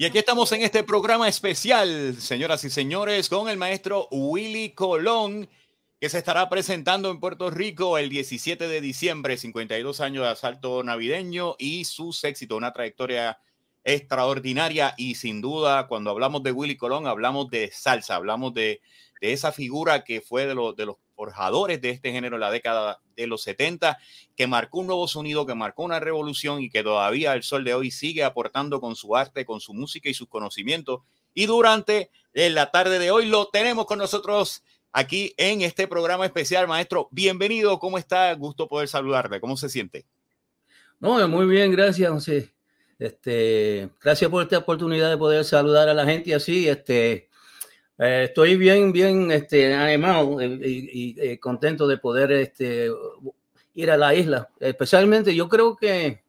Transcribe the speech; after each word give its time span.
Y 0.00 0.06
aquí 0.06 0.16
estamos 0.16 0.50
en 0.52 0.62
este 0.62 0.82
programa 0.82 1.28
especial, 1.28 2.16
señoras 2.18 2.64
y 2.64 2.70
señores, 2.70 3.28
con 3.28 3.50
el 3.50 3.58
maestro 3.58 4.08
Willy 4.10 4.70
Colón, 4.70 5.46
que 6.00 6.08
se 6.08 6.16
estará 6.16 6.48
presentando 6.48 7.10
en 7.10 7.20
Puerto 7.20 7.50
Rico 7.50 7.98
el 7.98 8.08
17 8.08 8.66
de 8.66 8.80
diciembre, 8.80 9.36
52 9.36 10.00
años 10.00 10.24
de 10.24 10.30
asalto 10.30 10.82
navideño 10.82 11.54
y 11.58 11.84
sus 11.84 12.24
éxitos, 12.24 12.56
una 12.56 12.72
trayectoria 12.72 13.40
extraordinaria. 13.84 14.94
Y 14.96 15.16
sin 15.16 15.42
duda 15.42 15.86
cuando 15.86 16.08
hablamos 16.08 16.42
de 16.44 16.52
Willy 16.52 16.78
Colón 16.78 17.06
hablamos 17.06 17.50
de 17.50 17.70
salsa, 17.70 18.16
hablamos 18.16 18.54
de, 18.54 18.80
de 19.20 19.34
esa 19.34 19.52
figura 19.52 20.02
que 20.02 20.22
fue 20.22 20.46
de, 20.46 20.54
de 20.78 20.86
los 20.86 20.96
forjadores 21.20 21.82
de 21.82 21.90
este 21.90 22.12
género 22.12 22.36
en 22.36 22.40
la 22.40 22.50
década 22.50 22.98
de 23.14 23.26
los 23.26 23.42
70, 23.42 23.98
que 24.34 24.46
marcó 24.46 24.78
un 24.78 24.86
nuevo 24.86 25.06
sonido, 25.06 25.44
que 25.44 25.54
marcó 25.54 25.82
una 25.82 26.00
revolución 26.00 26.62
y 26.62 26.70
que 26.70 26.82
todavía 26.82 27.34
el 27.34 27.42
sol 27.42 27.62
de 27.62 27.74
hoy 27.74 27.90
sigue 27.90 28.24
aportando 28.24 28.80
con 28.80 28.96
su 28.96 29.14
arte, 29.14 29.44
con 29.44 29.60
su 29.60 29.74
música 29.74 30.08
y 30.08 30.14
sus 30.14 30.28
conocimientos. 30.28 31.02
Y 31.34 31.44
durante 31.44 32.10
la 32.32 32.70
tarde 32.70 32.98
de 32.98 33.10
hoy 33.10 33.26
lo 33.26 33.48
tenemos 33.48 33.84
con 33.84 33.98
nosotros 33.98 34.62
aquí 34.92 35.34
en 35.36 35.60
este 35.60 35.86
programa 35.86 36.24
especial. 36.24 36.66
Maestro, 36.66 37.08
bienvenido. 37.10 37.78
¿Cómo 37.78 37.98
está? 37.98 38.32
Gusto 38.32 38.66
poder 38.66 38.88
saludarle. 38.88 39.42
¿Cómo 39.42 39.58
se 39.58 39.68
siente? 39.68 40.06
No, 41.00 41.28
muy 41.28 41.44
bien, 41.44 41.70
gracias, 41.70 42.10
José. 42.10 42.54
Este, 42.98 43.90
gracias 44.02 44.30
por 44.30 44.42
esta 44.42 44.56
oportunidad 44.56 45.10
de 45.10 45.18
poder 45.18 45.44
saludar 45.44 45.90
a 45.90 45.94
la 45.94 46.06
gente 46.06 46.34
así. 46.34 46.66
Este, 46.66 47.28
eh, 48.00 48.24
estoy 48.28 48.56
bien, 48.56 48.92
bien 48.92 49.30
este, 49.30 49.74
animado 49.74 50.40
y, 50.40 51.14
y, 51.18 51.36
contento 51.36 51.86
de 51.86 51.98
poder 51.98 52.32
este, 52.32 52.90
ir 53.74 53.90
a 53.90 53.98
la 53.98 54.14
isla. 54.14 54.48
Especialmente, 54.58 55.34
yo 55.34 55.48
creo 55.50 55.76
que 55.76 56.22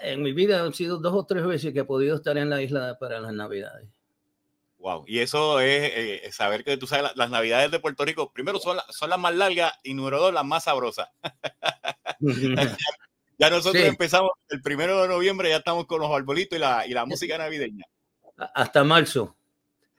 en 0.00 0.22
mi 0.22 0.32
vida 0.32 0.62
han 0.62 0.72
sido 0.72 0.96
dos 0.96 1.12
o 1.12 1.24
tres 1.24 1.44
veces 1.44 1.74
que 1.74 1.80
he 1.80 1.84
podido 1.84 2.16
estar 2.16 2.38
en 2.38 2.48
la 2.48 2.62
isla 2.62 2.96
para 2.98 3.20
las 3.20 3.34
Navidades. 3.34 3.86
Wow, 4.78 5.04
y 5.06 5.20
eso 5.20 5.60
es 5.60 5.92
eh, 5.94 6.32
saber 6.32 6.64
que 6.64 6.78
tú 6.78 6.86
sabes, 6.86 7.04
las, 7.04 7.16
las, 7.16 7.30
Navidades 7.30 7.70
de 7.70 7.78
Puerto 7.78 8.04
Rico, 8.04 8.32
primero 8.32 8.58
son, 8.58 8.78
la, 8.78 8.84
son 8.88 9.10
las 9.10 9.18
más 9.18 9.34
largas 9.34 9.74
y 9.84 9.92
número 9.92 10.18
dos, 10.18 10.32
las 10.32 10.46
más 10.46 10.64
sabrosas. 10.64 11.08
ya 13.38 13.50
nosotros 13.50 13.82
sí. 13.82 13.88
empezamos 13.88 14.30
el 14.48 14.62
primero 14.62 15.02
de 15.02 15.08
noviembre, 15.08 15.50
ya 15.50 15.58
estamos 15.58 15.86
con 15.86 16.00
los 16.00 16.10
arbolitos 16.10 16.56
y 16.56 16.60
la, 16.60 16.86
y 16.86 16.94
la 16.94 17.04
música 17.04 17.36
navideña. 17.36 17.84
Hasta 18.54 18.82
marzo. 18.82 19.36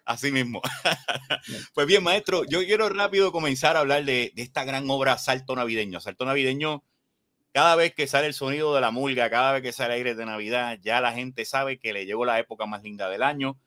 Así 0.05 0.31
mismo. 0.31 0.61
pues 1.73 1.87
bien, 1.87 2.03
maestro, 2.03 2.43
yo 2.45 2.59
quiero 2.59 2.89
rápido 2.89 3.31
comenzar 3.31 3.77
a 3.77 3.79
hablar 3.79 4.03
de, 4.03 4.33
de, 4.35 4.41
esta 4.41 4.65
gran 4.65 4.89
obra 4.89 5.17
Salto 5.17 5.55
Navideño. 5.55 6.01
Salto 6.01 6.25
Navideño, 6.25 6.83
cada 7.53 7.75
vez 7.75 7.93
que 7.93 8.07
sale 8.07 8.27
el 8.27 8.33
sonido 8.33 8.75
de 8.75 8.81
la 8.81 8.91
mulga, 8.91 9.29
cada 9.29 9.53
vez 9.53 9.61
que 9.61 9.71
sale 9.71 9.93
aire 9.93 10.15
de 10.15 10.25
Navidad, 10.25 10.77
ya 10.81 10.99
la 10.99 11.13
gente 11.13 11.45
sabe 11.45 11.79
que 11.79 11.93
le 11.93 12.05
llegó 12.05 12.25
la 12.25 12.39
época 12.39 12.65
más 12.65 12.83
linda 12.83 13.09
del 13.09 13.23
año. 13.23 13.57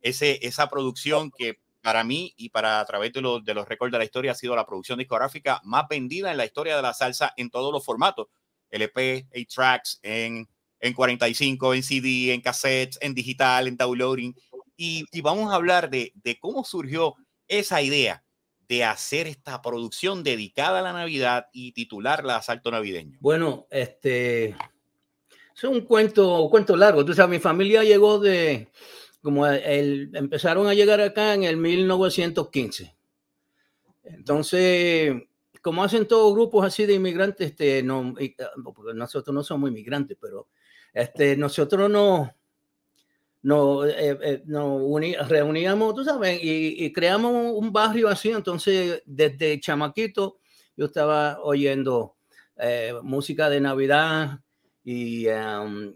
Ese, 0.00 0.46
esa 0.46 0.70
producción 0.70 1.30
que 1.30 1.60
para 1.82 2.04
mí 2.04 2.32
y 2.36 2.48
para 2.48 2.80
a 2.80 2.84
través 2.86 3.12
de 3.12 3.20
los, 3.20 3.44
de 3.44 3.54
los 3.54 3.68
récords 3.68 3.92
de 3.92 3.98
la 3.98 4.04
historia 4.04 4.32
ha 4.32 4.36
sido 4.36 4.56
la 4.56 4.64
producción 4.64 4.98
discográfica 4.98 5.60
más 5.64 5.86
vendida 5.88 6.30
en 6.30 6.36
la 6.36 6.44
historia 6.44 6.76
de 6.76 6.82
la 6.82 6.94
salsa 6.94 7.34
en 7.36 7.50
todos 7.50 7.72
los 7.72 7.84
formatos. 7.84 8.28
LP, 8.70 9.26
8 9.34 9.46
tracks, 9.52 9.98
en, 10.02 10.48
en 10.80 10.92
45, 10.94 11.74
en 11.74 11.82
CD, 11.82 12.32
en 12.32 12.40
cassettes, 12.40 12.98
en 13.02 13.12
digital, 13.12 13.68
en 13.68 13.76
downloading 13.76 14.34
y, 14.82 15.06
y 15.12 15.20
vamos 15.20 15.52
a 15.52 15.54
hablar 15.54 15.90
de, 15.90 16.12
de, 16.24 16.40
cómo 16.40 16.64
surgió 16.64 17.14
esa 17.46 17.80
idea 17.82 18.24
de 18.66 18.82
hacer 18.82 19.28
esta 19.28 19.62
producción 19.62 20.24
dedicada 20.24 20.80
a 20.80 20.82
la 20.82 20.92
Navidad 20.92 21.46
y 21.52 21.70
titularla 21.70 22.34
Asalto 22.34 22.68
Navideño. 22.72 23.16
Bueno, 23.20 23.68
este 23.70 24.56
es 25.54 25.62
un 25.62 25.82
cuento, 25.82 26.42
un 26.42 26.50
cuento 26.50 26.74
largo. 26.74 27.04
Tú 27.04 27.14
sabes, 27.14 27.30
mi 27.30 27.38
familia 27.38 27.84
llegó 27.84 28.18
de, 28.18 28.72
como 29.22 29.46
el, 29.46 30.10
empezaron 30.14 30.66
a 30.66 30.74
llegar 30.74 31.00
acá 31.00 31.34
en 31.34 31.44
el 31.44 31.58
1915. 31.58 32.96
Entonces, 34.02 35.14
como 35.60 35.84
hacen 35.84 36.08
todos 36.08 36.34
grupos 36.34 36.66
así 36.66 36.86
de 36.86 36.94
inmigrantes, 36.94 37.50
este, 37.52 37.84
no, 37.84 38.16
porque 38.74 38.94
nosotros 38.94 39.32
no 39.32 39.44
somos 39.44 39.70
inmigrantes, 39.70 40.18
pero 40.20 40.48
este, 40.92 41.36
nosotros 41.36 41.88
no 41.88 42.34
nos, 43.42 43.88
eh, 43.88 44.18
eh, 44.22 44.42
nos 44.46 44.80
uní, 44.82 45.14
reuníamos, 45.16 45.94
tú 45.94 46.04
sabes, 46.04 46.42
y, 46.42 46.84
y, 46.84 46.92
creamos 46.92 47.52
un 47.54 47.72
barrio 47.72 48.08
así. 48.08 48.30
Entonces, 48.30 49.02
desde 49.04 49.60
chamaquito, 49.60 50.38
yo 50.76 50.86
estaba 50.86 51.40
oyendo 51.42 52.16
eh, 52.56 52.94
música 53.02 53.50
de 53.50 53.60
Navidad 53.60 54.38
y 54.84 55.26
um, 55.28 55.92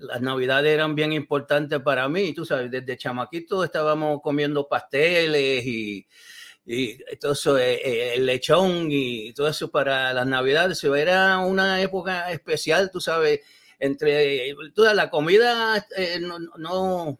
las 0.00 0.20
Navidades 0.20 0.72
eran 0.72 0.94
bien 0.94 1.12
importantes 1.12 1.80
para 1.80 2.08
mí. 2.08 2.32
Tú 2.34 2.44
sabes, 2.44 2.70
desde 2.70 2.96
chamaquito 2.96 3.62
estábamos 3.62 4.20
comiendo 4.20 4.68
pasteles 4.68 5.64
y, 5.64 6.06
y 6.64 6.98
todo 7.20 7.32
eso, 7.32 7.56
el 7.58 8.26
lechón 8.26 8.88
y 8.90 9.32
todo 9.32 9.48
eso 9.48 9.70
para 9.70 10.12
las 10.12 10.26
Navidades. 10.26 10.82
Era 10.84 11.38
una 11.38 11.80
época 11.80 12.30
especial, 12.32 12.90
tú 12.90 13.00
sabes 13.00 13.40
entre 13.78 14.54
toda 14.74 14.94
la 14.94 15.10
comida 15.10 15.86
eh, 15.96 16.20
no, 16.20 17.18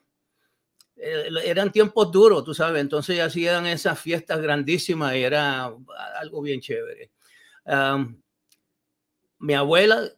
eh, 0.97 1.29
eran 1.45 1.71
tiempos 1.71 2.11
duros, 2.11 2.45
tú 2.45 2.55
sabes, 2.55 2.81
entonces 2.81 3.21
hacían 3.21 3.67
esas 3.67 3.99
fiestas 3.99 4.41
grandísimas 4.41 5.15
y 5.15 5.23
era 5.23 5.73
algo 6.19 6.41
bien 6.43 6.61
chévere. 6.61 7.11
Um, 7.65 8.21
mi 9.41 9.55
abuela, 9.55 10.09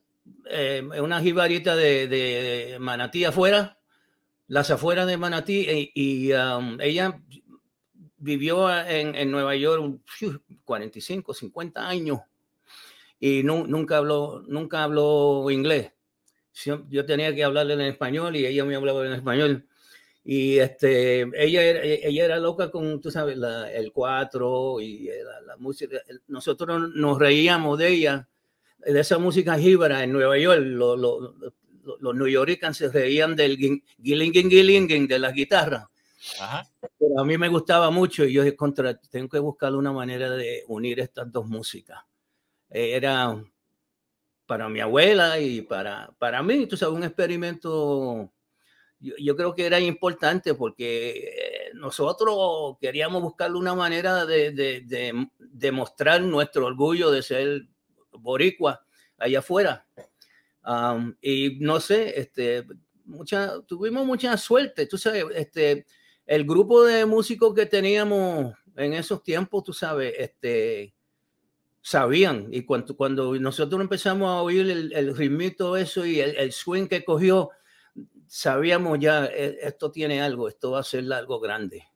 eh, 0.50 0.82
una 1.00 1.20
jibarita 1.20 1.74
de, 1.74 2.76
Manatí 2.78 3.24
afuera, 3.24 3.78
las 4.46 4.70
afueras 4.70 5.06
de 5.06 5.16
Manatí, 5.16 5.90
y, 5.94 6.30
ella 6.30 7.20
vivió 8.18 8.70
en, 8.86 9.14
en, 9.14 9.30
Nueva 9.30 9.56
York 9.56 10.00
45, 10.64 11.34
50 11.34 11.88
años 11.88 12.20
y 13.20 13.42
no, 13.42 13.66
nunca, 13.66 13.96
habló, 13.96 14.44
nunca 14.46 14.84
habló 14.84 15.50
inglés 15.50 15.92
yo 16.64 17.06
tenía 17.06 17.34
que 17.34 17.44
hablarle 17.44 17.74
en 17.74 17.80
español 17.82 18.36
y 18.36 18.46
ella 18.46 18.64
me 18.64 18.76
hablaba 18.76 19.06
en 19.06 19.12
español. 19.12 19.66
Y 20.24 20.58
este, 20.58 21.22
ella, 21.42 21.62
era, 21.62 21.80
ella 21.82 22.24
era 22.24 22.38
loca 22.38 22.70
con, 22.70 23.00
tú 23.00 23.10
sabes, 23.10 23.38
la, 23.38 23.72
el 23.72 23.92
cuatro 23.92 24.80
y 24.80 25.06
la, 25.06 25.40
la, 25.40 25.56
música. 25.56 25.98
Nosotros 26.26 26.90
nos 26.94 27.18
reíamos 27.18 27.78
de 27.78 27.88
ella, 27.88 28.28
de 28.78 29.00
esa 29.00 29.18
música 29.18 29.58
jíbara 29.58 30.04
en 30.04 30.12
Nueva 30.12 30.36
York. 30.36 30.60
Los, 30.62 30.98
los, 30.98 31.34
los 32.00 32.14
New 32.14 32.28
Yorkers 32.28 32.76
se 32.76 32.90
reían 32.90 33.36
del 33.36 33.56
gilingin 34.02 34.50
gilingin 34.50 35.08
de 35.08 35.18
la 35.18 35.32
guitarra. 35.32 35.88
Ajá. 36.40 36.68
Pero 36.98 37.20
a 37.20 37.24
mí 37.24 37.38
me 37.38 37.48
gustaba 37.48 37.90
mucho 37.90 38.24
y 38.24 38.34
yo 38.34 38.42
dije, 38.42 38.56
contra, 38.56 38.98
tengo 38.98 39.28
que 39.28 39.38
buscar 39.38 39.74
una 39.74 39.92
manera 39.92 40.30
de 40.30 40.64
unir 40.68 41.00
estas 41.00 41.32
dos 41.32 41.46
músicas. 41.46 42.00
Era 42.68 43.42
para 44.48 44.70
mi 44.70 44.80
abuela 44.80 45.38
y 45.38 45.60
para, 45.60 46.10
para 46.18 46.42
mí, 46.42 46.66
tú 46.66 46.74
sabes, 46.74 46.96
un 46.96 47.04
experimento, 47.04 48.32
yo, 48.98 49.14
yo 49.18 49.36
creo 49.36 49.54
que 49.54 49.66
era 49.66 49.78
importante 49.78 50.54
porque 50.54 51.70
nosotros 51.74 52.78
queríamos 52.80 53.22
buscar 53.22 53.54
una 53.54 53.74
manera 53.74 54.24
de, 54.24 54.52
de, 54.52 54.80
de, 54.80 55.28
de 55.38 55.70
mostrar 55.70 56.22
nuestro 56.22 56.64
orgullo 56.64 57.10
de 57.10 57.22
ser 57.22 57.68
boricua 58.10 58.82
allá 59.18 59.40
afuera. 59.40 59.86
Um, 60.64 61.14
y 61.20 61.58
no 61.60 61.78
sé, 61.78 62.18
este, 62.18 62.64
mucha, 63.04 63.60
tuvimos 63.66 64.06
mucha 64.06 64.34
suerte, 64.38 64.86
tú 64.86 64.96
sabes, 64.96 65.26
este, 65.34 65.84
el 66.24 66.44
grupo 66.46 66.84
de 66.84 67.04
músicos 67.04 67.54
que 67.54 67.66
teníamos 67.66 68.54
en 68.76 68.94
esos 68.94 69.22
tiempos, 69.22 69.62
tú 69.62 69.74
sabes, 69.74 70.14
este, 70.16 70.94
sabían. 71.88 72.48
Y 72.52 72.62
cuando, 72.64 72.96
cuando 72.96 73.34
nosotros 73.36 73.80
empezamos 73.80 74.28
a 74.28 74.42
oír 74.42 74.68
el, 74.68 74.92
el 74.92 75.16
ritmito 75.16 75.74
eso 75.76 76.04
y 76.04 76.20
el, 76.20 76.36
el, 76.36 76.52
swing 76.52 76.86
que 76.86 77.02
cogió, 77.02 77.50
sabíamos 78.26 78.98
ya, 78.98 79.24
e, 79.24 79.58
esto 79.62 79.90
tiene 79.90 80.20
algo, 80.20 80.48
esto 80.48 80.72
va 80.72 80.80
a 80.80 80.84
ser 80.84 81.10
algo 81.10 81.40
grande. 81.40 81.88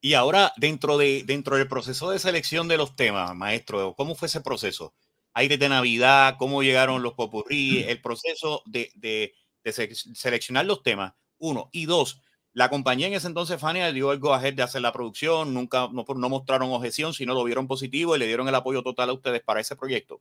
Y 0.00 0.14
ahora, 0.14 0.52
dentro, 0.56 0.98
de, 0.98 1.22
dentro 1.24 1.56
del 1.56 1.68
proceso 1.68 2.10
de 2.10 2.18
selección 2.18 2.66
de 2.66 2.76
los 2.76 2.96
temas, 2.96 3.32
maestro, 3.36 3.94
¿cómo 3.96 4.16
fue 4.16 4.26
ese 4.26 4.40
proceso? 4.40 4.94
Aire 5.34 5.58
de 5.58 5.68
Navidad, 5.68 6.34
cómo 6.36 6.64
llegaron 6.64 7.02
los 7.02 7.12
popurrí, 7.12 7.84
el 7.86 8.00
proceso 8.02 8.62
de, 8.66 8.90
de, 8.96 9.32
de 9.62 9.94
seleccionar 9.94 10.66
los 10.66 10.82
temas, 10.82 11.12
uno. 11.38 11.68
Y 11.70 11.86
dos, 11.86 12.20
la 12.52 12.68
compañía 12.68 13.06
en 13.06 13.14
ese 13.14 13.28
entonces, 13.28 13.60
Fania, 13.60 13.92
dio 13.92 14.12
el 14.12 14.18
go 14.18 14.34
ahead 14.34 14.54
de 14.54 14.62
hacer 14.62 14.82
la 14.82 14.92
producción, 14.92 15.54
nunca 15.54 15.88
no, 15.92 16.04
no, 16.04 16.28
mostraron 16.28 16.70
objeción, 16.70 17.14
sino 17.14 17.34
lo 17.34 17.44
vieron 17.44 17.68
positivo 17.68 18.16
y 18.16 18.18
le 18.18 18.26
dieron 18.26 18.48
el 18.48 18.54
apoyo 18.54 18.82
total 18.82 19.10
a 19.10 19.12
ustedes 19.12 19.42
para 19.42 19.60
ese 19.60 19.76
proyecto. 19.76 20.20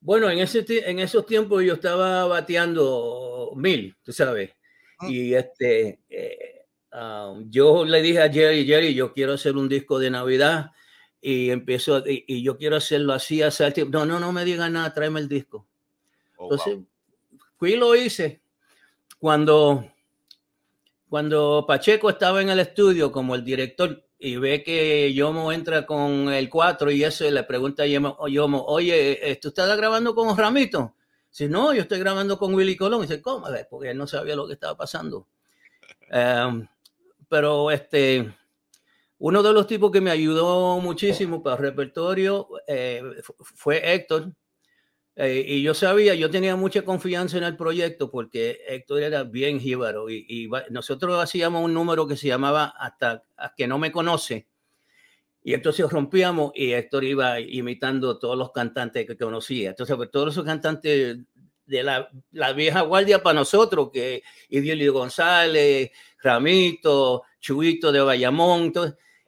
Bueno, 0.00 0.30
en, 0.30 0.38
ese, 0.38 0.64
en 0.68 0.98
esos 0.98 1.26
tiempos 1.26 1.64
yo 1.64 1.74
estaba 1.74 2.26
bateando 2.26 3.52
mil, 3.56 3.96
tú 4.02 4.12
sabes. 4.12 4.50
Mm. 5.00 5.10
Y 5.10 5.34
este, 5.34 6.00
eh, 6.08 6.66
um, 6.92 7.50
yo 7.50 7.84
le 7.84 8.02
dije 8.02 8.22
a 8.22 8.30
Jerry, 8.30 8.64
Jerry, 8.66 8.94
yo 8.94 9.12
quiero 9.12 9.32
hacer 9.32 9.56
un 9.56 9.68
disco 9.68 9.98
de 9.98 10.10
Navidad 10.10 10.70
y 11.20 11.50
empiezo, 11.50 12.06
y, 12.06 12.24
y 12.28 12.42
yo 12.42 12.56
quiero 12.58 12.76
hacerlo 12.76 13.12
así, 13.14 13.42
así. 13.42 13.64
No, 13.90 14.04
no, 14.04 14.20
no 14.20 14.30
me 14.30 14.44
digan 14.44 14.74
nada, 14.74 14.92
tráeme 14.92 15.20
el 15.20 15.28
disco. 15.28 15.66
Oh, 16.36 16.44
Entonces, 16.44 16.74
wow. 16.74 16.86
fui 17.56 17.72
y 17.72 17.76
lo 17.76 17.96
hice 17.96 18.42
cuando, 19.18 19.90
cuando 21.08 21.64
Pacheco 21.66 22.10
estaba 22.10 22.42
en 22.42 22.48
el 22.48 22.60
estudio 22.60 23.12
como 23.12 23.34
el 23.34 23.44
director 23.44 24.04
y 24.18 24.36
ve 24.36 24.62
que 24.62 25.12
Yomo 25.12 25.52
entra 25.52 25.84
con 25.84 26.32
el 26.32 26.48
4 26.48 26.90
y 26.90 27.04
eso 27.04 27.30
le 27.30 27.42
pregunta 27.44 27.82
a 27.82 27.86
Yomo, 27.86 28.64
oye, 28.66 29.30
eh, 29.30 29.36
¿tú 29.36 29.48
estás 29.48 29.76
grabando 29.76 30.14
con 30.14 30.36
Ramito? 30.36 30.94
Si 31.34 31.48
no, 31.48 31.74
yo 31.74 31.82
estoy 31.82 31.98
grabando 31.98 32.38
con 32.38 32.54
Willy 32.54 32.76
Colón. 32.76 33.00
Y 33.00 33.06
dice, 33.08 33.20
¿cómo? 33.20 33.48
Porque 33.68 33.90
él 33.90 33.98
no 33.98 34.06
sabía 34.06 34.36
lo 34.36 34.46
que 34.46 34.52
estaba 34.52 34.76
pasando. 34.76 35.26
Em, 36.08 36.66
pero 37.28 37.72
este, 37.72 38.32
uno 39.18 39.42
de 39.42 39.52
los 39.52 39.66
tipos 39.66 39.90
que 39.90 40.00
me 40.00 40.12
ayudó 40.12 40.78
muchísimo 40.78 41.42
para 41.42 41.56
el 41.56 41.62
repertorio 41.62 42.48
eh, 42.68 43.02
fue 43.56 43.94
Héctor. 43.94 44.32
Eh, 45.16 45.44
y 45.46 45.62
yo 45.62 45.74
sabía, 45.74 46.14
yo 46.14 46.28
tenía 46.28 46.56
mucha 46.56 46.82
confianza 46.82 47.38
en 47.38 47.44
el 47.44 47.56
proyecto 47.56 48.10
porque 48.10 48.58
Héctor 48.66 49.02
era 49.02 49.22
bien 49.22 49.60
jíbaro 49.60 50.10
y, 50.10 50.50
nosotros 50.70 51.22
hacíamos 51.22 51.64
un 51.64 51.72
número 51.72 52.06
que 52.08 52.16
se 52.16 52.26
llamaba 52.28 52.74
Hasta 52.76 53.22
que 53.56 53.68
no 53.68 53.78
me 53.78 53.92
conoce. 53.92 54.48
Y 55.42 55.54
entonces 55.54 55.88
rompíamos 55.90 56.52
y 56.54 56.72
Héctor 56.72 57.04
iba 57.04 57.38
imitando 57.38 58.18
todos 58.18 58.36
los 58.36 58.50
cantantes 58.50 59.06
que 59.06 59.16
conocía. 59.16 59.70
Entonces, 59.70 59.94
pues, 59.96 60.10
todos 60.10 60.32
esos 60.32 60.44
cantantes 60.44 61.18
de 61.66 61.82
la, 61.82 62.08
la, 62.32 62.52
vieja 62.52 62.80
guardia 62.80 63.22
para 63.22 63.40
nosotros, 63.40 63.90
que 63.92 64.22
Idielio 64.48 64.92
González, 64.94 65.90
Ramito, 66.22 67.24
Chuito 67.40 67.92
de 67.92 68.00
Bayamón, 68.00 68.72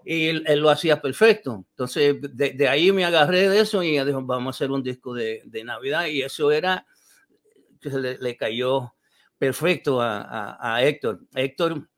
y 0.09 0.29
él, 0.29 0.45
lo 0.61 0.71
hacía 0.71 1.03
perfecto. 1.03 1.67
Entonces, 1.71 2.15
de, 2.21 2.69
ahí 2.69 2.93
me 2.93 3.05
agarré 3.05 3.49
de 3.49 3.59
eso 3.59 3.83
y 3.83 3.99
dijo, 4.05 4.23
vamos 4.23 4.55
a 4.55 4.57
hacer 4.57 4.71
un 4.71 4.81
disco 4.81 5.13
de, 5.13 5.43
de 5.45 5.65
Navidad, 5.65 6.07
y 6.07 6.23
eso 6.23 6.53
era, 6.53 6.87
que 7.81 7.91
le, 7.91 8.17
le 8.19 8.37
cayó 8.37 8.95
perfecto 9.37 10.01
a, 10.01 10.57
a, 10.61 10.85
Héctor. 10.85 11.23
Héctor, 11.35 11.89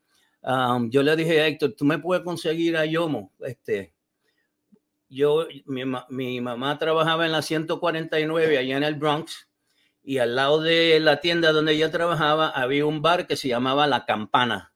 um, 0.43 0.91
yo 0.91 1.03
le 1.03 1.17
dije 1.17 1.39
a 1.43 1.49
Héctor, 1.49 1.75
tú 1.77 1.85
me 1.85 1.99
puedes 1.99 2.25
conseguir 2.25 2.79
a 2.79 2.87
Yomo, 2.87 3.35
este, 3.41 3.93
yo, 5.11 5.47
mi, 5.67 5.83
mi, 6.09 6.41
mamá 6.41 6.79
trabajaba 6.79 7.27
en 7.27 7.33
la 7.33 7.43
149 7.43 8.57
allá 8.57 8.77
en 8.79 8.85
el 8.85 8.95
Bronx 8.95 9.51
y 10.03 10.17
al 10.17 10.35
lado 10.35 10.63
de 10.63 10.99
la 11.01 11.21
tienda 11.21 11.53
donde 11.53 11.73
ella 11.73 11.91
trabajaba 11.91 12.49
había 12.49 12.87
un 12.87 13.03
bar 13.03 13.27
que 13.27 13.37
se 13.37 13.49
llamaba 13.49 13.87
La 13.87 14.07
Campana. 14.07 14.73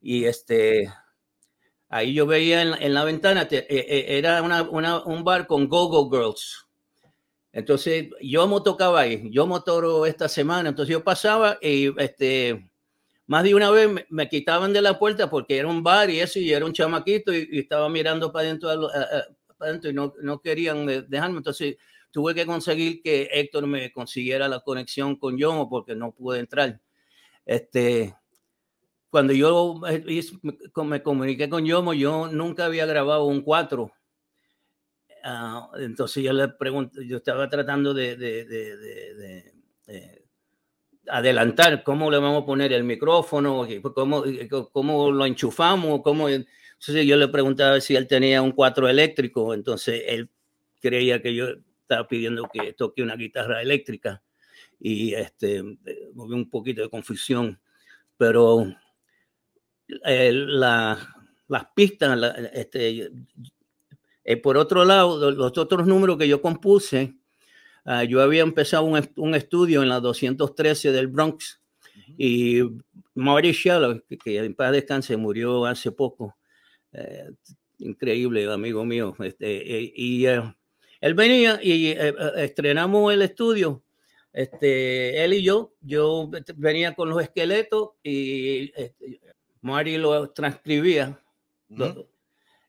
Y 0.00 0.24
este, 0.24 0.90
ahí 1.90 2.14
yo 2.14 2.24
veía 2.26 2.62
en, 2.62 2.94
la 2.94 3.04
ventana, 3.04 3.46
e, 3.50 3.66
e, 3.68 4.18
era 4.18 4.42
un 4.42 5.24
bar 5.24 5.46
con 5.46 5.68
Go-Go 5.68 6.10
Girls. 6.10 6.66
Entonces 7.52 8.08
yo 8.22 8.46
me 8.46 8.60
tocaba 8.60 9.00
ahí, 9.00 9.28
yo 9.30 9.46
motoro 9.46 10.06
esta 10.06 10.28
semana, 10.28 10.68
entonces 10.68 10.92
yo 10.92 11.02
pasaba 11.02 11.58
y 11.60 11.92
este, 12.00 12.70
más 13.26 13.42
de 13.42 13.56
una 13.56 13.70
vez 13.70 13.90
me, 14.08 14.28
quitaban 14.28 14.72
de 14.72 14.80
la 14.80 14.98
puerta 14.98 15.28
porque 15.28 15.58
era 15.58 15.66
un 15.66 15.82
bar 15.82 16.10
y 16.10 16.20
eso, 16.20 16.38
y 16.38 16.52
era 16.52 16.64
un 16.64 16.72
chamaquito 16.72 17.34
y, 17.34 17.58
estaba 17.58 17.88
mirando 17.88 18.32
para 18.32 18.46
adentro, 18.46 18.88
para 19.58 19.70
adentro 19.70 19.90
y 19.90 19.94
no, 19.94 20.14
no 20.22 20.40
querían 20.40 20.86
dejarme. 21.08 21.38
Entonces 21.38 21.76
tuve 22.12 22.36
que 22.36 22.46
conseguir 22.46 23.02
que 23.02 23.28
Héctor 23.32 23.66
me 23.66 23.92
consiguiera 23.92 24.48
la 24.48 24.60
conexión 24.60 25.16
con 25.16 25.36
Yomo 25.36 25.68
porque 25.68 25.96
no 25.96 26.12
pude 26.12 26.38
entrar. 26.38 26.80
Este, 27.44 28.14
cuando 29.10 29.32
yo 29.32 29.80
me 30.84 31.02
comuniqué 31.02 31.48
con 31.48 31.64
Yomo, 31.64 31.94
yo 31.94 32.28
nunca 32.28 32.66
había 32.66 32.86
grabado 32.86 33.24
un 33.24 33.42
4. 33.42 33.92
Ah, 35.24 35.68
entonces 35.78 36.22
yo 36.22 36.32
le 36.32 36.48
pregunté, 36.48 37.06
yo 37.06 37.18
estaba 37.18 37.48
tratando 37.48 37.92
de, 37.92 38.16
de, 38.16 38.44
de, 38.44 38.76
de, 39.86 40.24
adelantar 41.08 41.82
cómo 41.82 42.10
le 42.10 42.18
vamos 42.18 42.42
a 42.42 42.46
poner 42.46 42.72
el 42.72 42.84
micrófono, 42.84 43.66
cómo, 43.94 44.24
cómo 44.72 45.10
lo 45.10 45.26
enchufamos, 45.26 46.00
cómo... 46.02 46.28
Entonces 46.28 47.04
yo 47.04 47.16
le 47.16 47.28
preguntaba 47.28 47.80
si 47.80 47.96
él 47.96 48.06
tenía 48.06 48.40
un 48.40 48.52
4 48.52 48.88
eléctrico, 48.88 49.52
entonces 49.52 50.02
él 50.06 50.30
creía 50.80 51.20
que 51.20 51.34
yo 51.34 51.48
estaba 51.82 52.06
pidiendo 52.08 52.48
que 52.50 52.72
toque 52.72 53.02
una 53.02 53.16
guitarra 53.16 53.60
eléctrica 53.60 54.22
y 54.78 55.12
este, 55.12 55.60
hubo 55.60 56.24
un 56.24 56.48
poquito 56.48 56.80
de 56.80 56.88
confusión, 56.88 57.60
pero 58.16 58.64
eh, 60.04 60.32
la, 60.32 60.98
las 61.48 61.66
pistas, 61.74 62.18
este, 62.52 63.10
eh, 64.24 64.36
por 64.36 64.56
otro 64.56 64.84
lado, 64.84 65.30
los 65.30 65.56
otros 65.58 65.86
números 65.86 66.18
que 66.18 66.28
yo 66.28 66.40
compuse, 66.40 67.14
uh, 67.86 68.02
yo 68.02 68.22
había 68.22 68.42
empezado 68.42 68.84
un, 68.84 69.00
un, 69.16 69.34
estudio 69.34 69.82
en 69.82 69.88
la 69.88 70.00
213 70.00 70.92
del 70.92 71.08
Bronx 71.08 71.60
y 72.16 72.60
Marty 73.14 73.52
Shallow, 73.52 74.02
que, 74.08 74.18
que, 74.18 74.38
en 74.38 74.54
paz 74.54 74.72
descanse, 74.72 75.16
murió 75.16 75.64
hace 75.66 75.92
poco, 75.92 76.36
eh, 76.92 77.30
increíble 77.78 78.50
amigo 78.50 78.84
mío, 78.84 79.14
este, 79.20 79.92
y 79.94 80.26
él 80.26 81.14
venía 81.14 81.58
y 81.62 81.88
eh, 81.88 82.08
eh, 82.08 82.14
estrenamos 82.36 83.12
el 83.12 83.22
estudio, 83.22 83.82
este, 84.32 85.24
él 85.24 85.34
y 85.34 85.42
yo, 85.42 85.74
yo 85.80 86.30
venía 86.56 86.94
con 86.94 87.08
los 87.08 87.22
esqueletos 87.22 87.90
y 88.02 88.70
este, 88.80 89.20
Mari 89.60 89.98
lo 89.98 90.30
transcribía 90.30 91.22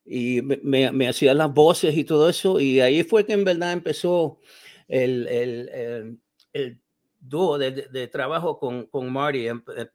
y 0.05 0.41
me, 0.41 0.91
me, 0.91 1.07
hacía 1.07 1.33
las 1.33 1.53
voces 1.53 1.95
y 1.95 2.03
todo 2.03 2.29
eso 2.29 2.59
y 2.59 2.79
ahí 2.81 3.03
fue 3.03 3.25
que 3.25 3.33
en 3.33 3.43
verdad 3.43 3.71
empezó 3.71 4.39
el, 4.87 5.27
el, 5.27 6.19
el, 6.53 6.81
dúo 7.19 7.57
de, 7.57 7.71
de, 7.71 8.07
trabajo 8.07 8.59
con, 8.59 8.87
con 8.87 9.11
Marty. 9.11 9.47
Em, 9.47 9.63
eh, 9.77 9.87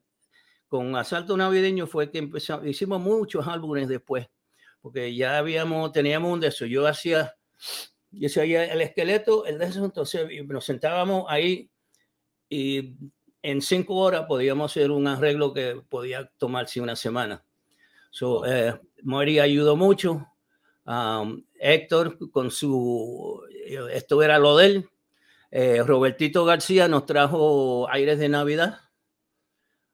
con 0.69 0.96
Asalto 0.96 1.37
Navideño 1.37 1.87
fue 1.87 2.10
que 2.10 2.19
empezamos, 2.19 2.66
hicimos 2.66 3.00
muchos 3.00 3.46
álbumes 3.46 3.88
después, 3.88 4.26
porque 4.81 5.14
ya 5.14 5.38
habíamos, 5.38 5.92
teníamos 5.92 6.32
un 6.32 6.40
de 6.40 6.49
eso. 6.49 6.66
Yo 6.66 6.87
hacía 6.87 7.34
y 8.10 8.26
ese 8.26 8.40
ahí 8.40 8.54
el 8.54 8.81
esqueleto, 8.81 9.44
el 9.44 9.58
de 9.58 9.66
eso, 9.66 9.84
entonces 9.84 10.26
nos 10.46 10.64
sentábamos 10.64 11.26
ahí 11.28 11.70
y 12.49 12.94
en 13.50 13.62
cinco 13.62 13.96
horas 13.96 14.26
podíamos 14.26 14.72
hacer 14.72 14.90
un 14.90 15.06
arreglo 15.06 15.52
que 15.52 15.81
podía 15.88 16.31
tomarse 16.38 16.81
una 16.81 16.96
semana. 16.96 17.44
So, 18.10 18.44
eh, 18.46 18.78
Mori 19.02 19.38
ayudó 19.38 19.76
mucho. 19.76 20.26
Um, 20.84 21.44
Héctor 21.54 22.31
con 22.31 22.50
su, 22.50 23.43
esto 23.93 24.22
era 24.22 24.38
lo 24.38 24.56
de 24.56 24.66
él. 24.66 24.90
Eh, 25.50 25.82
Robertito 25.82 26.44
García 26.44 26.88
nos 26.88 27.06
trajo 27.06 27.88
aires 27.90 28.19
de 28.19 28.28
Navidad. 28.28 28.81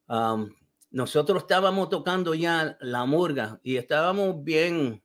Um, 0.09 0.51
nosotros 0.91 1.43
estábamos 1.43 1.89
tocando 1.89 2.35
ya 2.35 2.77
la 2.81 3.07
murga 3.07 3.61
y 3.63 3.77
estábamos 3.77 4.45
bien 4.45 5.03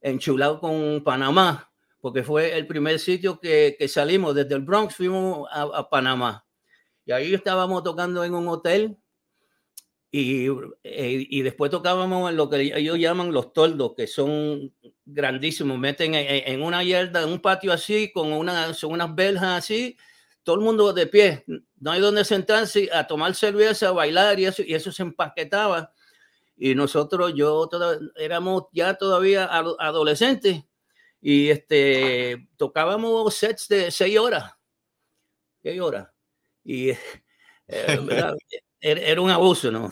enchulados 0.00 0.60
con 0.60 1.02
Panamá 1.02 1.70
porque 2.06 2.22
fue 2.22 2.56
el 2.56 2.68
primer 2.68 3.00
sitio 3.00 3.40
que, 3.40 3.74
que 3.76 3.88
salimos 3.88 4.32
desde 4.32 4.54
el 4.54 4.60
Bronx, 4.60 4.94
fuimos 4.94 5.48
a, 5.50 5.90
Panamá. 5.90 6.45
Y 7.06 7.12
ahí 7.12 7.32
estábamos 7.32 7.84
tocando 7.84 8.24
en 8.24 8.34
un 8.34 8.48
hotel 8.48 8.98
y, 10.10 10.48
eh, 10.82 11.26
y, 11.28 11.42
después 11.42 11.70
tocábamos 11.70 12.32
lo 12.32 12.50
que 12.50 12.72
ellos 12.74 12.98
llaman 12.98 13.32
los 13.32 13.52
toldos, 13.52 13.94
que 13.96 14.06
son 14.06 14.74
grandísimos. 15.04 15.78
Meten 15.78 16.14
en, 16.14 16.62
una 16.62 16.82
yarda, 16.82 17.22
en 17.22 17.28
un 17.28 17.40
patio 17.40 17.72
así, 17.72 18.10
con 18.12 18.32
una, 18.32 18.72
son 18.74 18.92
unas 18.92 19.14
verjas 19.14 19.64
así, 19.64 19.96
todo 20.42 20.56
el 20.56 20.62
mundo 20.62 20.92
de 20.92 21.06
pie. 21.06 21.44
No 21.78 21.92
hay 21.92 22.00
donde 22.00 22.24
sentarse 22.24 22.88
a 22.92 23.06
tomar 23.06 23.34
cerveza, 23.34 23.88
a 23.88 23.92
bailar 23.92 24.40
y 24.40 24.46
eso, 24.46 24.62
y 24.62 24.74
eso 24.74 24.90
se 24.90 25.02
empaquetaba. 25.02 25.92
Y 26.56 26.74
nosotros, 26.74 27.34
yo 27.34 27.68
éramos 28.16 28.64
ya 28.72 28.94
todavía 28.94 29.44
adolescentes 29.78 30.64
y 31.20 31.50
este, 31.50 32.48
tocábamos 32.56 33.34
sets 33.34 33.68
de 33.68 33.90
seis 33.90 34.18
horas. 34.18 34.54
Seis 35.62 35.80
horas. 35.80 36.15
Y 36.66 36.90
eh, 36.90 36.98
era, 38.80 39.20
un 39.20 39.30
abuso, 39.30 39.70
¿no? 39.70 39.90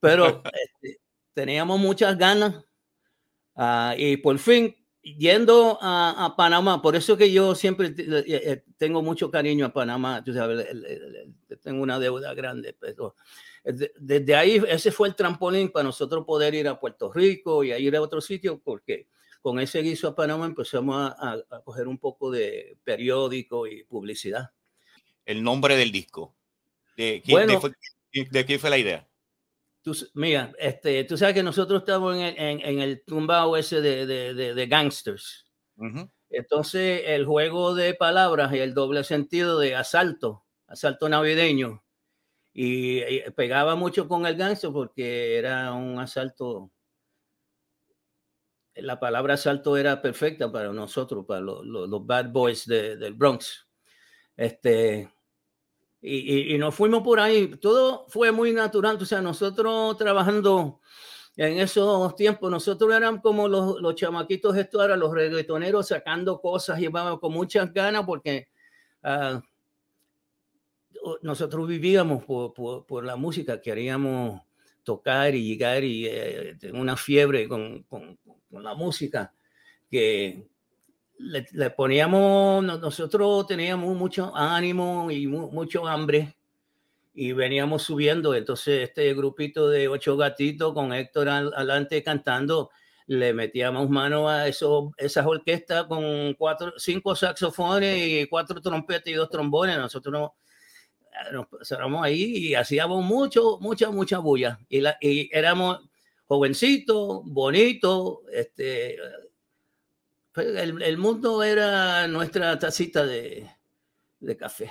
Pero 0.00 0.42
este, 0.44 1.00
teníamos 1.32 1.80
muchas 1.80 2.16
ganas 2.16 2.62
uh, 3.56 3.94
y 3.96 4.18
por 4.18 4.38
fin 4.38 4.76
yendo 5.00 5.78
a, 5.80 6.26
a, 6.26 6.36
Panamá, 6.36 6.82
por 6.82 6.94
eso 6.94 7.16
que 7.16 7.32
yo 7.32 7.54
siempre 7.54 7.94
eh, 7.96 8.24
eh, 8.26 8.64
tengo 8.76 9.00
mucho 9.02 9.30
cariño 9.30 9.66
a 9.66 9.72
Panamá, 9.72 10.22
tú 10.22 10.34
sabes, 10.34 10.66
tengo 11.62 11.82
una 11.82 11.98
deuda 11.98 12.34
grande, 12.34 12.76
pero 12.78 13.14
desde 13.64 14.34
ahí 14.34 14.62
ese 14.68 14.92
fue 14.92 15.08
el 15.08 15.14
trampolín 15.14 15.70
para 15.70 15.84
nosotros 15.84 16.24
poder 16.26 16.54
ir 16.54 16.68
a 16.68 16.78
Puerto 16.78 17.10
Rico 17.10 17.64
y 17.64 17.72
a 17.72 17.78
ir 17.78 17.96
a 17.96 18.02
otro 18.02 18.20
sitio, 18.20 18.60
porque 18.62 19.08
con 19.40 19.58
ese 19.60 19.80
guiso 19.80 20.08
a 20.08 20.14
Panamá 20.14 20.44
empezamos 20.44 20.96
a, 20.96 21.32
a, 21.50 21.62
coger 21.62 21.88
un 21.88 21.98
poco 21.98 22.30
de 22.30 22.76
periódico 22.84 23.66
y 23.66 23.84
publicidad. 23.84 24.50
El 25.28 25.42
nombre 25.42 25.76
del 25.76 25.92
disco. 25.92 26.34
¿De 26.96 27.20
quién, 27.22 27.34
bueno, 27.46 27.60
de, 28.12 28.28
de 28.30 28.46
quién 28.46 28.58
fue 28.58 28.70
la 28.70 28.78
idea? 28.78 29.06
Tú, 29.82 29.94
mira, 30.14 30.52
este, 30.58 31.04
tú 31.04 31.18
sabes 31.18 31.34
que 31.34 31.42
nosotros 31.42 31.82
estamos 31.82 32.16
en, 32.16 32.22
en, 32.22 32.60
en 32.60 32.80
el 32.80 33.04
tumbao 33.04 33.54
ese 33.58 33.82
de, 33.82 34.06
de, 34.06 34.54
de 34.54 34.66
gangsters. 34.66 35.46
Uh 35.76 35.84
-huh. 35.84 36.10
Entonces, 36.30 37.02
el 37.04 37.26
juego 37.26 37.74
de 37.74 37.92
palabras 37.92 38.54
y 38.54 38.58
el 38.58 38.72
doble 38.72 39.04
sentido 39.04 39.58
de 39.58 39.76
asalto, 39.76 40.46
asalto 40.66 41.10
navideño, 41.10 41.84
y, 42.54 43.02
pegaba 43.32 43.76
mucho 43.76 44.08
con 44.08 44.24
el 44.24 44.34
ganso 44.34 44.72
porque 44.72 45.36
era 45.36 45.74
un 45.74 45.98
asalto. 45.98 46.72
La 48.76 48.98
palabra 48.98 49.34
asalto 49.34 49.76
era 49.76 50.00
perfecta 50.00 50.50
para 50.50 50.72
nosotros, 50.72 51.26
para 51.26 51.42
los, 51.42 52.06
bad 52.06 52.30
boys 52.30 52.66
del 52.66 53.12
Bronx. 53.12 53.68
Este, 54.34 55.12
y, 56.00 56.54
y, 56.54 56.58
nos 56.58 56.74
fuimos 56.74 57.02
por 57.02 57.20
ahí. 57.20 57.48
Todo 57.60 58.06
fue 58.08 58.30
muy 58.32 58.52
natural. 58.52 58.96
O 59.00 59.04
sea, 59.04 59.20
nosotros 59.20 59.96
trabajando 59.96 60.80
en 61.38 61.60
esos 61.60 62.16
tiempos, 62.16 62.50
nosotros 62.50 62.92
éramos 62.92 63.22
como 63.22 63.46
los, 63.46 63.80
los 63.80 63.94
chamaquitos 63.94 64.56
estos, 64.56 64.80
ahora 64.80 64.96
los 64.96 65.12
reggaetoneros 65.12 65.86
sacando 65.86 66.40
cosas, 66.40 66.80
llevábamos 66.80 67.20
con 67.20 67.32
muchas 67.32 67.72
ganas 67.72 68.04
porque 68.04 68.48
uh, 69.04 69.40
nosotros 71.22 71.68
vivíamos 71.68 72.24
por, 72.24 72.52
por, 72.52 72.84
por, 72.86 73.04
la 73.04 73.14
música, 73.14 73.60
queríamos 73.60 74.42
tocar 74.82 75.32
y 75.36 75.46
llegar 75.46 75.84
y 75.84 76.06
eh, 76.08 76.56
una 76.72 76.96
fiebre 76.96 77.46
con, 77.48 77.84
con, 77.84 78.18
con, 78.50 78.62
la 78.64 78.74
música 78.74 79.32
que 79.88 80.44
le, 81.18 81.46
le, 81.52 81.70
poníamos, 81.70 82.64
nosotros 82.64 83.46
teníamos 83.46 83.96
mucho 83.96 84.34
ánimo 84.34 85.10
y 85.10 85.26
mu, 85.26 85.50
mucho 85.50 85.86
hambre 85.86 86.36
y 87.14 87.32
veníamos 87.32 87.82
subiendo. 87.82 88.34
Entonces 88.34 88.88
este 88.88 89.14
grupito 89.14 89.68
de 89.68 89.88
ocho 89.88 90.16
gatitos 90.16 90.72
con 90.72 90.92
Héctor 90.92 91.28
adelante 91.28 92.02
cantando, 92.02 92.70
le 93.06 93.32
metíamos 93.32 93.88
mano 93.88 94.28
a 94.28 94.48
eso, 94.48 94.92
esas 94.96 95.26
orquestas 95.26 95.84
con 95.84 96.34
cuatro, 96.34 96.74
cinco 96.76 97.16
saxofones 97.16 97.98
y 98.06 98.26
cuatro 98.26 98.60
trompetas 98.60 99.08
y 99.08 99.14
dos 99.14 99.30
trombones. 99.30 99.78
Nosotros 99.78 100.12
nos 100.12 100.30
nos 101.32 101.46
cerramos 101.62 102.04
ahí 102.04 102.48
y 102.48 102.54
hacíamos 102.54 103.04
mucho, 103.04 103.58
mucha, 103.60 103.90
mucha 103.90 104.18
bulla. 104.18 104.58
Y, 104.68 104.80
la, 104.80 104.96
y 105.00 105.28
éramos 105.32 105.80
jovencitos, 106.26 107.22
bonitos, 107.24 108.18
este, 108.32 108.96
el, 110.36 110.82
el, 110.82 110.98
mundo 110.98 111.42
era 111.42 112.06
nuestra 112.08 112.58
tacita 112.58 113.04
de, 113.04 113.48
de 114.20 114.36
café. 114.36 114.70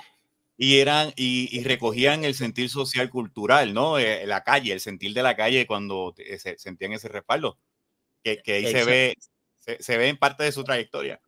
Y 0.56 0.78
eran, 0.78 1.12
y, 1.16 1.48
y, 1.56 1.62
recogían 1.62 2.24
el 2.24 2.34
sentir 2.34 2.68
social 2.68 3.10
cultural, 3.10 3.72
¿no? 3.72 3.98
Eh, 3.98 4.26
la 4.26 4.42
calle, 4.42 4.72
el 4.72 4.80
sentir 4.80 5.14
de 5.14 5.22
la 5.22 5.36
calle 5.36 5.66
cuando 5.66 6.14
se, 6.16 6.58
sentían 6.58 6.92
ese 6.92 7.08
respaldo, 7.08 7.58
que, 8.24 8.42
que 8.42 8.54
ahí 8.54 8.66
se 8.66 8.84
ve, 8.84 9.14
se, 9.58 9.80
se, 9.80 9.96
ve 9.96 10.08
en 10.08 10.16
parte 10.16 10.42
de 10.42 10.52
su 10.52 10.64
trayectoria. 10.64 11.20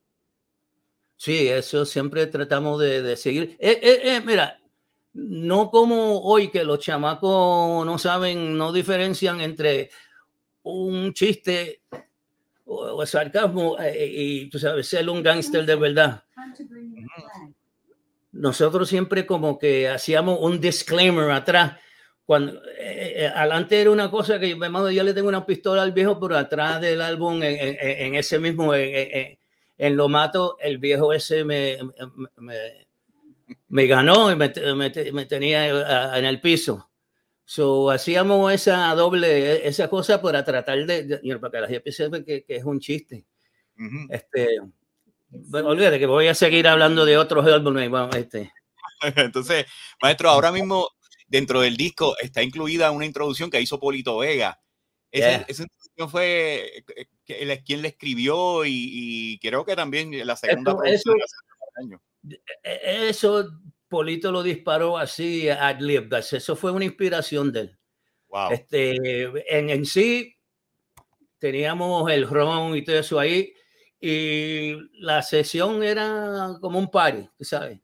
Sí, 1.16 1.48
eso 1.48 1.84
siempre 1.84 2.26
tratamos 2.26 2.80
de, 2.80 3.02
de 3.02 3.16
seguir. 3.16 3.56
Eh, 3.60 3.78
eh, 3.82 4.00
eh 4.04 4.22
mira, 4.24 4.58
no 5.12 5.70
como 5.70 6.20
hoy 6.22 6.48
que 6.48 6.64
los 6.64 6.78
chamacos 6.78 7.84
no 7.84 7.98
saben, 7.98 8.56
no 8.56 8.72
diferencian 8.72 9.40
entre 9.40 9.90
un 10.62 11.12
chiste 11.12 11.82
o, 12.70 13.02
o 13.02 13.06
sarcasmo 13.06 13.76
eh, 13.80 14.06
y, 14.06 14.46
tú 14.48 14.58
sabes, 14.58 14.86
ser 14.86 15.08
un 15.10 15.22
gángster 15.22 15.66
de 15.66 15.74
verdad. 15.74 16.22
Nosotros 18.32 18.88
siempre 18.88 19.26
como 19.26 19.58
que 19.58 19.88
hacíamos 19.88 20.38
un 20.40 20.60
disclaimer 20.60 21.30
atrás. 21.32 21.78
Cuando 22.24 22.54
eh, 22.78 23.14
eh, 23.16 23.32
adelante 23.34 23.80
era 23.80 23.90
una 23.90 24.08
cosa 24.08 24.38
que 24.38 24.50
yo, 24.50 24.90
yo 24.90 25.02
le 25.02 25.14
tengo 25.14 25.28
una 25.28 25.44
pistola 25.44 25.82
al 25.82 25.90
viejo, 25.90 26.20
pero 26.20 26.36
atrás 26.36 26.80
del 26.80 27.02
álbum, 27.02 27.42
en, 27.42 28.14
ese 28.14 28.38
mismo, 28.38 28.72
en, 28.72 29.96
lo 29.96 30.08
mato, 30.08 30.56
el 30.60 30.78
viejo 30.78 31.12
ese 31.12 31.42
me, 31.42 31.76
me 33.68 33.86
ganó 33.88 34.30
y 34.30 34.36
me 34.36 35.26
tenía 35.26 36.16
en 36.16 36.24
el 36.24 36.40
piso. 36.40 36.89
So, 37.50 37.90
hacíamos 37.90 38.52
esa 38.52 38.94
doble, 38.94 39.66
esa 39.66 39.90
cosa 39.90 40.22
para 40.22 40.44
tratar 40.44 40.86
de, 40.86 41.02
de 41.02 41.38
para 41.40 41.50
que 41.50 41.60
la 41.60 41.66
gente 41.66 41.90
sepa 41.90 42.22
que, 42.22 42.44
que, 42.44 42.54
es 42.54 42.64
un 42.64 42.78
chiste. 42.78 43.24
Uh 43.76 43.82
-huh. 43.82 44.06
Este, 44.08 44.60
bueno, 45.30 45.70
olvídate 45.70 45.98
que 45.98 46.06
voy 46.06 46.28
a 46.28 46.34
seguir 46.36 46.68
hablando 46.68 47.04
de 47.04 47.18
otros 47.18 47.44
álbumes. 47.44 47.90
Bueno, 47.90 48.08
este. 48.10 48.52
Entonces, 49.16 49.66
maestro, 50.00 50.30
ahora 50.30 50.52
mismo 50.52 50.90
dentro 51.26 51.60
del 51.60 51.76
disco 51.76 52.14
está 52.20 52.40
incluida 52.40 52.92
una 52.92 53.04
introducción 53.04 53.50
que 53.50 53.60
hizo 53.60 53.80
Polito 53.80 54.18
Vega. 54.18 54.56
Esa, 55.10 55.30
yeah. 55.30 55.44
esa 55.48 55.64
introducción 55.64 56.08
fue 56.08 56.84
quien 57.64 57.82
le 57.82 57.88
escribió 57.88 58.64
y, 58.64 58.90
y, 58.92 59.38
creo 59.40 59.64
que 59.64 59.74
también 59.74 60.24
la 60.24 60.36
segunda 60.36 60.76
eso, 60.84 61.12
eso, 61.16 62.00
e-, 62.62 63.08
eso 63.08 63.50
Polito 63.90 64.30
lo 64.30 64.42
disparó 64.42 64.96
así 64.96 65.48
ad 65.50 65.80
lib. 65.80 66.08
Eso 66.14 66.56
fue 66.56 66.70
una 66.70 66.84
inspiración 66.86 67.52
de 67.52 67.60
él. 67.60 67.78
Wow. 68.28 68.52
Este, 68.52 69.24
en, 69.58 69.68
en 69.68 69.84
sí, 69.84 70.36
teníamos 71.38 72.10
el 72.10 72.28
ron 72.28 72.76
y 72.76 72.84
todo 72.84 72.96
eso 72.96 73.18
ahí. 73.18 73.52
Y 74.00 74.76
la 75.00 75.20
sesión 75.22 75.82
era 75.82 76.56
como 76.60 76.78
un 76.78 76.90
party, 76.90 77.28
¿sabes? 77.40 77.80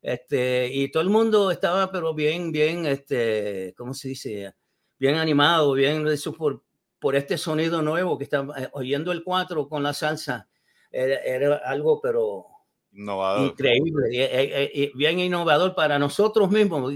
Este, 0.00 0.68
y 0.72 0.90
todo 0.90 1.02
el 1.02 1.10
mundo 1.10 1.50
estaba, 1.50 1.92
pero 1.92 2.14
bien, 2.14 2.50
bien, 2.50 2.86
este, 2.86 3.74
¿cómo 3.76 3.94
se 3.94 4.08
dice? 4.08 4.54
Bien 4.98 5.16
animado, 5.16 5.74
bien 5.74 6.08
eso 6.08 6.32
por, 6.32 6.64
por 6.98 7.14
este 7.14 7.36
sonido 7.38 7.82
nuevo 7.82 8.18
que 8.18 8.24
estaba 8.24 8.58
eh, 8.58 8.68
oyendo 8.72 9.12
el 9.12 9.22
4 9.22 9.68
con 9.68 9.82
la 9.82 9.92
salsa. 9.92 10.48
Era, 10.90 11.16
era 11.18 11.56
algo, 11.64 12.00
pero 12.00 12.51
Innovador. 12.92 13.50
Increíble, 13.50 14.08
y, 14.10 14.20
y, 14.20 14.84
y, 14.84 14.92
bien 14.94 15.18
innovador 15.18 15.74
para 15.74 15.98
nosotros 15.98 16.50
mismos. 16.50 16.92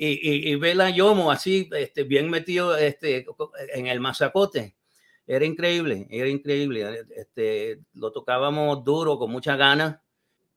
Y, 0.00 0.50
y, 0.50 0.54
ver 0.54 0.80
a 0.80 0.90
Yomo 0.90 1.30
así, 1.30 1.68
este, 1.72 2.04
bien 2.04 2.30
metido 2.30 2.76
este, 2.76 3.26
en 3.74 3.88
el 3.88 3.98
mazacote. 3.98 4.76
Era 5.26 5.44
increíble, 5.44 6.06
era 6.08 6.28
increíble. 6.28 7.04
Este, 7.16 7.80
lo 7.94 8.12
tocábamos 8.12 8.84
duro, 8.84 9.18
con 9.18 9.30
mucha 9.30 9.56
ganas. 9.56 9.98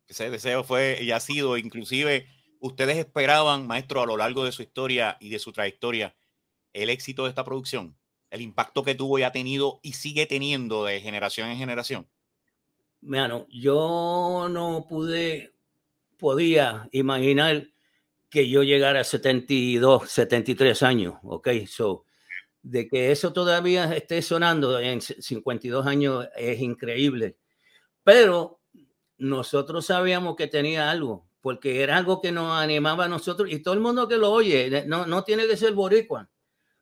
Ese 0.08 0.30
deseo 0.30 0.64
fue 0.64 1.00
y 1.02 1.12
ha 1.12 1.20
sido, 1.20 1.58
inclusive, 1.58 2.28
ustedes 2.60 2.98
esperaban, 2.98 3.66
maestro, 3.66 4.02
a 4.02 4.06
lo 4.06 4.16
largo 4.16 4.46
de 4.46 4.52
su 4.52 4.62
historia 4.62 5.18
y 5.20 5.30
de 5.30 5.40
su 5.40 5.52
trayectoria, 5.52 6.16
el 6.74 6.90
éxito 6.90 7.24
de 7.24 7.30
esta 7.30 7.44
producción, 7.44 7.98
el 8.30 8.42
impacto 8.42 8.84
que 8.84 8.96
tuvo 8.96 9.18
y 9.20 9.24
ha 9.24 9.32
tenido 9.32 9.80
y 9.82 9.94
sigue 9.94 10.26
teniendo 10.28 10.86
de 10.86 11.02
generación 11.02 11.50
en 11.50 11.58
generación. 11.58 12.08
Mano, 13.02 13.48
yo 13.50 14.48
no 14.50 14.86
pude, 14.88 15.56
podía 16.20 16.88
imaginar 16.92 17.68
que 18.30 18.48
yo 18.48 18.62
llegara 18.62 19.02
a 19.02 19.04
72, 19.04 20.10
73 20.10 20.84
años, 20.84 21.16
¿ok? 21.24 21.50
So, 21.68 22.06
de 22.62 22.88
que 22.88 23.12
eso 23.12 23.34
todavía 23.34 23.96
esté 23.96 24.22
sonando 24.22 24.80
en 24.80 25.02
52 25.02 25.88
años 25.88 26.28
es 26.36 26.62
increíble. 26.62 27.38
Pero 28.04 28.62
nosotros 29.18 29.88
sabíamos 29.88 30.36
que 30.36 30.46
tenía 30.46 30.92
algo, 30.92 31.28
porque 31.42 31.82
era 31.82 31.98
algo 31.98 32.22
que 32.22 32.32
nos 32.32 32.54
animaba 32.54 33.06
a 33.06 33.10
nosotros 33.10 33.52
y 33.52 33.64
todo 33.64 33.74
el 33.74 33.80
mundo 33.80 34.08
que 34.08 34.18
lo 34.18 34.32
oye, 34.32 34.86
no, 34.86 35.08
no 35.08 35.24
tiene 35.24 35.48
que 35.48 35.58
ser 35.58 35.74
boricua. 35.74 36.30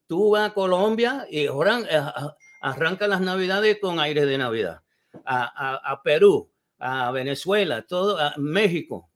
Tú 0.05 0.31
vas 0.31 0.51
a 0.51 0.53
Colombia 0.53 1.25
y 1.31 1.47
arranca 2.61 3.07
las 3.07 3.21
navidades 3.21 3.79
con 3.79 4.01
aire 4.01 4.25
de 4.25 4.38
Navidad 4.38 4.81
a, 5.25 5.74
a, 5.75 5.92
a 5.94 6.04
Perú, 6.04 6.51
a 6.78 7.12
Venezuela, 7.12 7.86
todo, 7.86 8.18
a 8.18 8.34
México. 8.38 9.10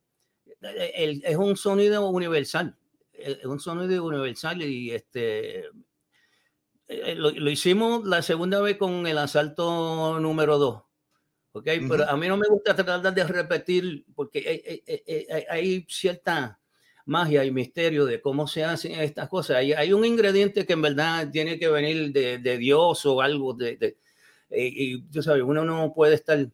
El, 0.60 1.22
es 1.24 1.36
un 1.36 1.56
sonido 1.56 2.08
universal, 2.08 2.76
es 3.12 3.44
un 3.44 3.60
sonido 3.60 4.04
universal 4.04 4.62
y 4.62 4.92
este 4.92 5.66
eh, 6.88 7.14
lo, 7.14 7.30
lo, 7.30 7.50
hicimos 7.50 8.04
la 8.06 8.22
segunda 8.22 8.60
vez 8.60 8.76
con 8.76 9.06
el 9.06 9.18
asalto 9.18 10.18
número 10.20 10.58
2. 10.58 10.82
¿ok? 11.52 11.66
Uh 11.66 11.70
-huh. 11.70 11.88
Pero 11.88 12.10
a 12.10 12.16
mí 12.16 12.28
no 12.28 12.36
me 12.36 12.48
gusta 12.48 12.74
tratar 12.74 13.14
de 13.14 13.24
repetir 13.24 14.04
porque 14.14 14.38
hay, 14.38 14.82
hay, 14.86 15.26
hay, 15.30 15.44
hay, 15.48 15.86
cierta 15.88 16.60
magia 17.06 17.44
y 17.44 17.50
misterio 17.50 18.04
de 18.06 18.20
cómo 18.20 18.46
se 18.46 18.64
hacen 18.64 18.92
estas 19.00 19.28
cosas. 19.28 19.58
Hay, 19.58 19.92
un 19.92 20.04
ingrediente 20.04 20.66
que 20.66 20.72
en 20.74 20.82
verdad 20.82 21.30
tiene 21.30 21.58
que 21.58 21.68
venir 21.68 22.12
de, 22.12 22.38
de 22.38 22.58
Dios 22.58 23.04
o 23.06 23.20
algo 23.20 23.54
de, 23.54 23.76
de, 23.76 23.98
y, 24.56 24.94
y 24.94 25.02
tú 25.02 25.22
sabes, 25.22 25.42
uno 25.42 25.64
no 25.64 25.92
puede 25.92 26.14
estar 26.14 26.46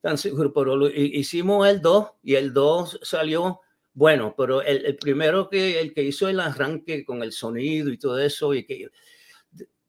tan 0.00 0.18
seguro, 0.18 0.52
pero 0.52 0.76
lo, 0.76 0.88
hicimos 0.88 1.66
el 1.68 1.80
2 1.80 2.08
y 2.22 2.34
el 2.34 2.52
2 2.52 3.00
salió 3.02 3.60
bueno, 3.94 4.34
pero 4.36 4.62
el, 4.62 4.86
el, 4.86 4.96
primero 4.96 5.48
que 5.48 5.80
el 5.80 5.92
que 5.92 6.04
hizo 6.04 6.28
el 6.28 6.38
arranque 6.38 7.04
con 7.04 7.22
el 7.22 7.32
sonido 7.32 7.90
y 7.90 7.98
todo 7.98 8.18
eso, 8.20 8.54
y 8.54 8.64
que 8.64 8.88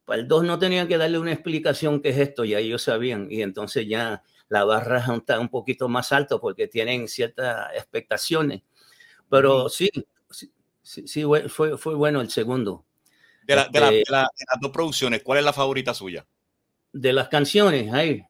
el 0.08 0.28
2 0.28 0.44
no 0.44 0.58
tenía 0.58 0.88
que 0.88 0.98
darle 0.98 1.20
una 1.20 1.32
explicación 1.32 2.02
qué 2.02 2.10
es 2.10 2.18
esto, 2.18 2.44
ya 2.44 2.58
ellos 2.58 2.82
sabían, 2.82 3.28
y 3.30 3.44
entonces 3.44 3.88
ya 3.88 4.24
la 4.48 4.64
barra 4.64 5.06
está 5.16 5.40
un 5.40 5.50
poquito 5.50 5.88
más 5.88 6.12
alto 6.12 6.42
porque 6.42 6.68
tienen 6.68 7.08
ciertas 7.08 7.72
expectaciones. 7.76 8.64
Pero 9.30 9.70
sí, 9.70 9.92
sí, 10.32 10.52
sí, 10.82 11.24
fue, 11.48 11.78
fue 11.78 11.94
bueno 11.94 12.20
el 12.20 12.32
segundo. 12.32 12.86
De, 13.44 13.56
la, 13.56 13.68
de, 13.68 13.80
la, 13.80 13.92
de, 13.92 14.04
la, 14.10 14.22
de, 14.22 14.46
las 14.52 14.60
dos 14.60 14.72
producciones, 14.72 15.22
¿cuál 15.22 15.38
es 15.38 15.46
la 15.46 15.54
favorita 15.54 15.94
suya? 15.94 16.26
De 16.92 17.14
las 17.14 17.30
canciones 17.30 17.94
ahí. 17.94 18.24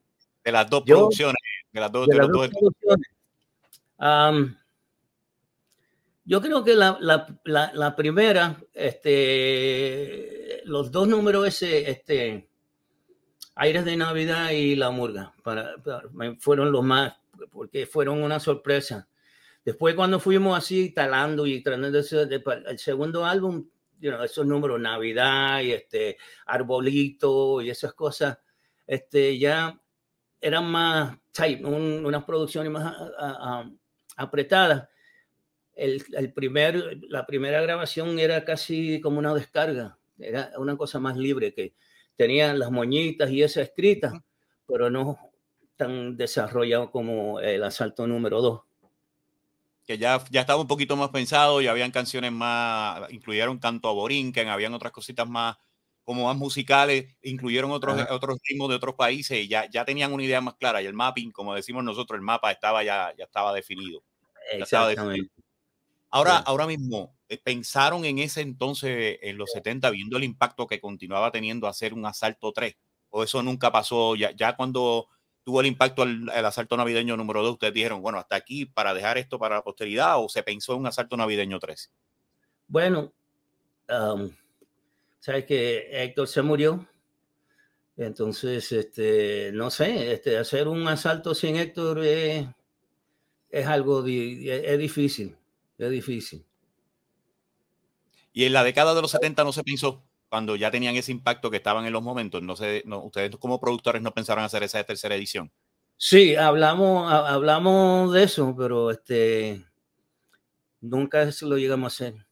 De 0.44 0.52
las 0.52 0.70
dos 0.70 0.84
yo, 0.86 0.98
producciones. 0.98 1.42
De 1.72 1.80
las 1.80 1.92
dos, 1.92 2.08
de, 2.08 2.14
de 2.14 2.20
las 2.20 2.28
dos, 2.28 2.50
producciones. 2.50 3.08
Um, 4.00 4.56
Yo 6.26 6.42
creo 6.42 6.64
que 6.64 6.76
la, 6.76 6.98
la, 7.02 7.72
la, 7.74 7.96
primera, 7.96 8.58
este, 8.74 10.62
los 10.66 10.92
dos 10.92 11.08
números 11.08 11.48
ese, 11.48 11.90
este, 11.90 12.50
Aires 13.56 13.84
de 13.84 13.98
Navidad 13.98 14.52
y 14.52 14.76
La 14.76 14.92
Murga, 14.92 15.34
para, 15.44 15.76
fueron 16.40 16.72
los 16.72 16.84
más, 16.84 17.16
porque 17.52 17.86
fueron 17.88 18.22
una 18.22 18.40
sorpresa. 18.40 19.10
Después 19.66 19.96
cuando 19.96 20.20
fuimos 20.20 20.58
así 20.58 20.92
talando 20.92 21.46
y 21.46 21.62
tratando 21.62 21.92
de, 21.92 22.44
el 22.68 22.80
segundo 22.80 23.26
álbum, 23.26 23.68
esos 24.00 24.46
números, 24.46 24.80
Navidad 24.80 25.62
y 25.62 25.74
este, 25.74 26.18
Arbolito 26.46 27.60
y 27.60 27.70
esas 27.70 27.94
cosas, 27.94 28.38
este, 28.90 29.38
ya 29.38 29.80
eran 30.42 30.66
más 30.66 31.18
tight, 31.32 31.64
unas 31.64 32.24
producciones 32.24 32.72
más 32.72 32.96
apretadas 34.16 34.90
el, 35.80 36.34
primer, 36.34 37.00
la 37.10 37.26
primera 37.26 37.62
grabación 37.62 38.20
era 38.20 38.44
casi 38.44 39.00
como 39.02 39.20
una 39.20 39.34
descarga, 39.34 39.98
era 40.18 40.52
una 40.58 40.76
cosa 40.76 41.00
más 41.00 41.18
libre 41.18 41.54
que 41.54 41.74
tenían 42.16 42.60
las 42.60 42.72
moñitas 42.72 43.32
y 43.32 43.44
esa 43.44 43.62
escrita, 43.62 44.24
pero 44.68 44.90
no 44.90 45.18
tan 45.78 46.18
desarrollado 46.18 46.92
como 46.92 47.40
el 47.40 47.64
asalto 47.64 48.06
número 48.06 48.42
2. 48.42 48.62
Que 49.88 49.98
ya, 49.98 50.22
ya 50.30 50.42
estaba 50.42 50.62
un 50.62 50.68
poquito 50.68 50.98
más 50.98 51.10
pensado, 51.10 51.62
ya 51.62 51.72
habían 51.72 51.92
canciones 51.92 52.32
más, 52.32 53.12
incluyeron 53.12 53.58
canto 53.58 53.88
a 53.88 53.94
Borinquen, 53.94 54.50
habían 54.50 54.74
otras 54.74 54.92
cositas 54.92 55.28
más 55.28 55.58
como 56.10 56.26
más 56.26 56.36
musicales, 56.36 57.06
incluyeron 57.22 57.70
otros, 57.70 58.04
otros 58.10 58.40
ritmos 58.44 58.68
de 58.70 58.78
otros 58.78 58.96
países 58.96 59.46
y 59.46 59.48
ya, 59.48 59.70
ya 59.70 59.86
tenían 59.86 60.12
una 60.12 60.24
idea 60.24 60.42
más 60.42 60.56
clara 60.56 60.82
y 60.82 60.88
el 60.88 60.96
mapping, 60.96 61.30
como 61.30 61.54
decimos 61.54 61.84
nosotros, 61.84 62.18
el 62.18 62.24
mapa 62.24 62.52
estaba 62.52 62.84
ya, 62.84 63.14
ya 63.16 63.26
estaba 63.26 63.54
definido. 63.54 64.02
Exactamente. 64.52 65.30
Ahora, 66.10 66.38
ahora 66.38 66.66
mismo, 66.66 67.16
eh, 67.28 67.38
¿pensaron 67.38 68.06
en 68.06 68.18
ese 68.18 68.42
entonces, 68.42 69.20
en 69.22 69.38
los 69.38 69.52
70, 69.52 69.92
viendo 69.92 70.18
el 70.18 70.24
impacto 70.24 70.66
que 70.66 70.82
continuaba 70.82 71.30
teniendo 71.30 71.68
hacer 71.68 71.94
un 71.94 72.04
asalto 72.08 72.54
3? 72.54 72.76
¿O 73.12 73.24
eso 73.24 73.44
nunca 73.44 73.72
pasó? 73.72 74.16
Ya, 74.16 74.32
ya 74.32 74.56
cuando 74.56 75.10
tuvo 75.44 75.62
el 75.62 75.68
impacto 75.68 76.02
el, 76.02 76.28
asalto 76.28 76.76
navideño 76.76 77.18
número 77.18 77.44
2, 77.44 77.52
ustedes 77.52 77.76
dijeron, 77.76 78.02
bueno, 78.02 78.18
hasta 78.18 78.36
aquí 78.36 78.66
para 78.66 78.96
dejar 78.96 79.20
esto 79.20 79.38
para 79.38 79.58
la 79.58 79.62
posteridad, 79.62 80.20
o 80.20 80.28
se 80.28 80.42
pensó 80.42 80.74
en 80.74 80.80
un 80.80 80.88
asalto 80.88 81.16
navideño 81.16 81.60
3? 81.60 81.92
Bueno, 82.68 83.14
sabes 85.20 85.46
que 85.46 85.90
Héctor 85.92 86.28
se 86.28 86.42
murió. 86.42 86.88
Entonces, 87.98 88.72
este, 88.72 89.52
no 89.54 89.70
sé, 89.70 90.14
este, 90.14 90.38
hacer 90.38 90.68
un 90.68 90.88
asalto 90.88 91.36
sin 91.36 91.58
Héctor 91.58 92.04
es, 92.04 92.48
es 93.50 93.68
algo 93.68 94.06
es 94.06 94.80
difícil 94.80 95.36
es 95.86 95.92
difícil. 95.92 96.46
Y 98.34 98.46
en 98.46 98.54
la 98.54 98.64
década 98.64 98.94
de 98.94 99.02
los 99.02 99.12
70 99.12 99.44
no 99.44 99.52
se 99.52 99.64
pensó, 99.64 100.04
cuando 100.30 100.56
ya 100.56 100.70
tenían 100.70 100.96
ese 100.96 101.12
impacto 101.12 101.50
que 101.50 101.58
estaban 101.58 101.86
en 101.86 101.94
los 101.94 102.04
momentos, 102.04 102.42
no 102.42 102.56
sé, 102.56 102.84
no, 102.86 103.04
ustedes 103.04 103.36
como 103.38 103.60
productores 103.60 104.02
no 104.02 104.14
pensaron 104.14 104.44
hacer 104.44 104.64
esa 104.64 104.84
tercera 104.84 105.16
edición. 105.16 105.52
Sí, 105.98 106.36
hablamos, 106.36 107.12
hablamos 107.12 108.14
de 108.14 108.24
eso, 108.24 108.56
pero 108.58 108.92
este 108.92 109.66
nunca 110.80 111.28
lo 111.42 111.58
llegamos 111.58 111.92
a 111.92 112.06
hacer. 112.06 112.26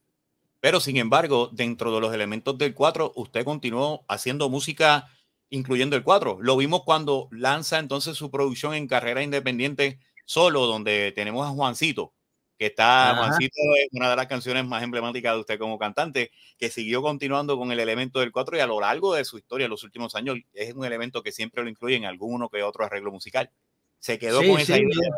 Pero 0.60 0.80
sin 0.80 0.96
embargo, 0.96 1.50
dentro 1.52 1.94
de 1.94 2.00
los 2.00 2.14
elementos 2.14 2.58
del 2.58 2.74
4, 2.74 3.12
usted 3.16 3.44
continuó 3.44 4.04
haciendo 4.08 4.48
música 4.48 5.08
incluyendo 5.50 5.96
el 5.96 6.02
4. 6.02 6.38
Lo 6.40 6.56
vimos 6.56 6.82
cuando 6.84 7.28
lanza 7.30 7.78
entonces 7.78 8.16
su 8.16 8.30
producción 8.30 8.74
en 8.74 8.86
carrera 8.86 9.22
independiente 9.22 9.98
solo, 10.26 10.66
donde 10.66 11.12
tenemos 11.12 11.46
a 11.46 11.50
Juancito 11.50 12.12
que 12.58 12.66
está, 12.66 13.14
Juancito 13.16 13.60
es 13.80 13.88
una 13.92 14.10
de 14.10 14.16
las 14.16 14.26
canciones 14.26 14.66
más 14.66 14.82
emblemáticas 14.82 15.32
de 15.34 15.40
usted 15.40 15.58
como 15.58 15.78
cantante, 15.78 16.32
que 16.58 16.70
siguió 16.70 17.02
continuando 17.02 17.56
con 17.56 17.70
el 17.70 17.78
elemento 17.78 18.18
del 18.18 18.32
4 18.32 18.56
y 18.56 18.60
a 18.60 18.66
lo 18.66 18.80
largo 18.80 19.14
de 19.14 19.24
su 19.24 19.38
historia, 19.38 19.68
los 19.68 19.84
últimos 19.84 20.16
años, 20.16 20.38
es 20.52 20.74
un 20.74 20.84
elemento 20.84 21.22
que 21.22 21.30
siempre 21.30 21.62
lo 21.62 21.70
incluye 21.70 21.94
en 21.94 22.04
alguno 22.04 22.48
que 22.48 22.64
otro 22.64 22.84
arreglo 22.84 23.12
musical. 23.12 23.52
Se 24.00 24.18
quedó 24.18 24.38
con 24.38 24.58
esa 24.58 24.76
idea 24.76 25.10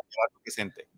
presente. 0.42 0.88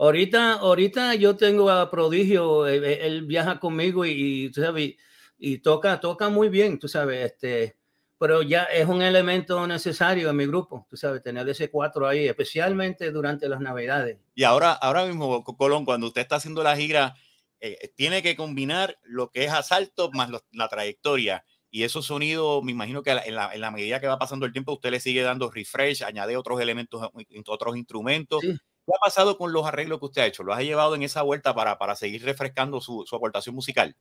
Ahorita, 0.00 0.54
ahorita 0.54 1.14
yo 1.16 1.36
tengo 1.36 1.68
a 1.68 1.90
Prodigio, 1.90 2.66
eh, 2.66 2.78
eh, 2.78 2.98
él, 3.02 3.26
viaja 3.26 3.60
conmigo 3.60 4.06
y, 4.06 4.50
y, 4.50 4.96
y, 5.38 5.58
toca, 5.58 6.00
toca 6.00 6.30
muy 6.30 6.48
bien, 6.48 6.78
tú 6.78 6.88
sabes, 6.88 7.32
este, 7.32 7.76
pero 8.16 8.40
ya 8.40 8.62
es 8.62 8.86
un 8.86 9.02
elemento 9.02 9.66
necesario 9.66 10.30
en 10.30 10.36
mi 10.36 10.46
grupo, 10.46 10.86
tú 10.88 10.96
sabes, 10.96 11.22
tener 11.22 11.46
ese 11.50 11.70
cuatro 11.70 12.08
ahí, 12.08 12.26
especialmente 12.26 13.10
durante 13.10 13.46
las 13.46 13.60
navidades. 13.60 14.16
Y 14.34 14.44
ahora, 14.44 14.72
ahora 14.72 15.04
mismo, 15.04 15.44
Colón, 15.44 15.84
cuando 15.84 16.06
usted 16.06 16.22
está 16.22 16.36
haciendo 16.36 16.62
la 16.62 16.78
gira, 16.78 17.14
eh, 17.60 17.92
tiene 17.94 18.22
que 18.22 18.36
combinar 18.36 18.98
lo 19.02 19.30
que 19.30 19.44
es 19.44 19.52
asalto 19.52 20.10
más 20.12 20.30
la 20.52 20.68
trayectoria. 20.68 21.44
Y 21.70 21.82
esos 21.82 22.06
sonidos, 22.06 22.64
me 22.64 22.72
imagino 22.72 23.02
que 23.02 23.10
en 23.10 23.34
la, 23.34 23.54
en 23.54 23.60
la, 23.60 23.70
medida 23.70 24.00
que 24.00 24.06
va 24.06 24.18
pasando 24.18 24.46
el 24.46 24.52
tiempo, 24.52 24.72
usted 24.72 24.90
le 24.90 24.98
sigue 24.98 25.20
dando 25.20 25.50
refresh, 25.50 26.02
añade 26.02 26.38
otros 26.38 26.58
elementos, 26.58 27.06
otros 27.46 27.76
instrumentos. 27.76 28.42
¿Qué 28.90 28.96
ha 28.96 29.06
pasado 29.06 29.38
con 29.38 29.52
los 29.52 29.64
arreglos 29.64 30.00
que 30.00 30.06
usted 30.06 30.22
ha 30.22 30.26
hecho? 30.26 30.42
¿Lo 30.42 30.52
ha 30.52 30.62
llevado 30.62 30.96
en 30.96 31.04
esa 31.04 31.22
vuelta 31.22 31.54
para, 31.54 31.78
para 31.78 31.94
seguir 31.94 32.24
refrescando 32.24 32.80
su, 32.80 33.04
su 33.06 33.14
aportación 33.14 33.54
musical? 33.54 33.94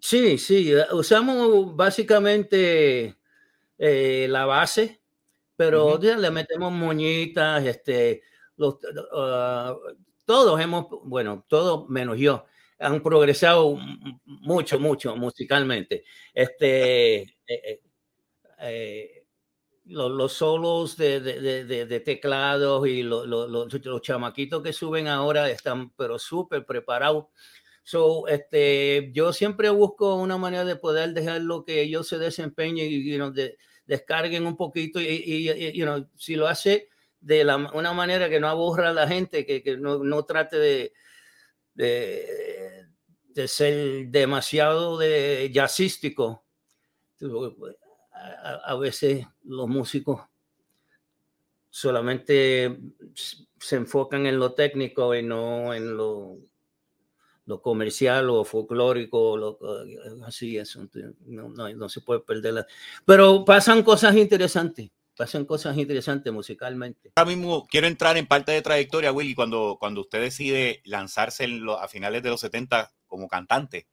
Sí, 0.00 0.38
sí, 0.38 0.72
usamos 0.92 1.76
básicamente 1.76 3.16
eh, 3.76 4.26
la 4.30 4.46
base, 4.46 5.02
pero 5.56 5.98
le 5.98 6.30
metemos 6.30 6.72
moñitas, 6.72 7.66
este, 7.66 8.22
los, 8.56 8.76
ah, 9.12 9.76
todos 10.24 10.58
hemos, 10.58 10.86
bueno, 11.04 11.44
todos 11.46 11.86
menos 11.90 12.16
yo, 12.16 12.46
han 12.78 13.02
progresado 13.02 13.76
mucho, 14.24 14.80
mucho 14.80 15.16
musicalmente. 15.16 16.04
Este, 16.32 17.36
eh, 17.46 17.82
eh, 18.60 19.17
los, 19.88 20.32
solos 20.32 20.96
de, 20.96 21.20
de, 21.20 21.64
de, 21.64 22.00
teclados 22.00 22.86
y 22.86 23.02
los 23.02 24.02
chamaquitos 24.02 24.62
que 24.62 24.72
suben 24.72 25.08
ahora 25.08 25.50
están, 25.50 25.90
pero 25.90 26.18
súper 26.18 26.64
preparados. 26.64 27.26
So, 27.82 28.28
este, 28.28 29.10
yo 29.14 29.32
siempre 29.32 29.70
busco 29.70 30.16
una 30.16 30.36
manera 30.36 30.64
de 30.66 30.76
poder 30.76 31.14
dejar 31.14 31.40
lo 31.40 31.64
que 31.64 31.80
ellos 31.80 32.06
se 32.06 32.18
desempeñen 32.18 32.86
y 32.86 33.02
you 33.02 33.32
de, 33.32 33.56
descarguen 33.86 34.46
un 34.46 34.56
poquito 34.56 35.00
y, 35.00 35.06
y, 35.06 35.84
si 36.16 36.36
lo 36.36 36.46
hace 36.46 36.90
de 37.20 37.44
la, 37.44 37.56
una 37.56 37.94
manera 37.94 38.28
que 38.28 38.40
no 38.40 38.48
aburra 38.48 38.90
a 38.90 38.92
la 38.92 39.08
gente, 39.08 39.46
que, 39.46 39.62
que 39.62 39.78
no, 39.78 40.04
no, 40.04 40.24
trate 40.26 40.58
de, 40.58 40.92
de, 41.72 42.86
de, 43.28 43.48
ser 43.48 44.08
demasiado 44.08 44.98
de 44.98 45.50
jazzístico. 45.52 46.44
A, 48.64 48.74
veces 48.76 49.26
los 49.44 49.68
músicos 49.68 50.22
solamente 51.68 52.78
se 53.58 53.76
enfocan 53.76 54.26
en 54.26 54.38
lo 54.38 54.54
técnico 54.54 55.14
y 55.14 55.22
no 55.22 55.74
en 55.74 55.96
lo 55.96 56.38
comercial 57.62 58.28
o 58.30 58.44
folclórico, 58.44 59.36
lo, 59.36 59.58
así, 60.26 60.58
eso, 60.58 60.86
no, 61.26 61.48
no, 61.48 61.72
no, 61.72 61.88
se 61.88 62.00
puede 62.00 62.20
perder. 62.20 62.66
Pero 63.04 63.44
pasan 63.44 63.82
cosas 63.82 64.14
interesantes, 64.16 64.90
pasan 65.16 65.46
cosas 65.46 65.76
interesantes 65.76 66.32
musicalmente. 66.32 67.12
Ahora 67.16 67.30
mismo 67.30 67.66
quiero 67.66 67.86
entrar 67.86 68.16
en 68.16 68.26
parte 68.26 68.52
de 68.52 68.62
trayectoria, 68.62 69.12
Willy, 69.12 69.34
cuando, 69.34 69.76
cuando 69.80 70.02
usted 70.02 70.20
decide 70.20 70.82
lanzarse 70.84 71.48
a 71.78 71.88
finales 71.88 72.22
de 72.22 72.30
los 72.30 72.40
70 72.40 72.92
como 73.06 73.28
cantante. 73.28 73.88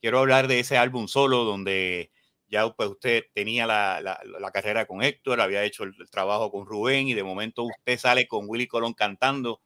Quiero 0.00 0.18
hablar 0.18 0.48
de 0.48 0.60
ese 0.60 0.76
álbum 0.76 1.08
solo 1.08 1.44
donde 1.44 2.10
ya 2.48 2.68
pues, 2.72 2.88
usted 2.90 3.24
tenía 3.34 3.66
la, 3.66 4.00
la, 4.00 4.20
la 4.24 4.50
carrera 4.50 4.86
con 4.86 5.02
Héctor, 5.02 5.40
había 5.40 5.64
hecho 5.64 5.84
el, 5.84 5.94
el, 5.98 6.10
trabajo 6.10 6.50
con 6.50 6.66
Rubén 6.66 7.08
y 7.08 7.14
de 7.14 7.24
momento 7.24 7.64
usted 7.64 7.98
sale 7.98 8.28
con 8.28 8.44
Willy 8.48 8.66
Colón 8.66 8.94
cantando 8.94 9.60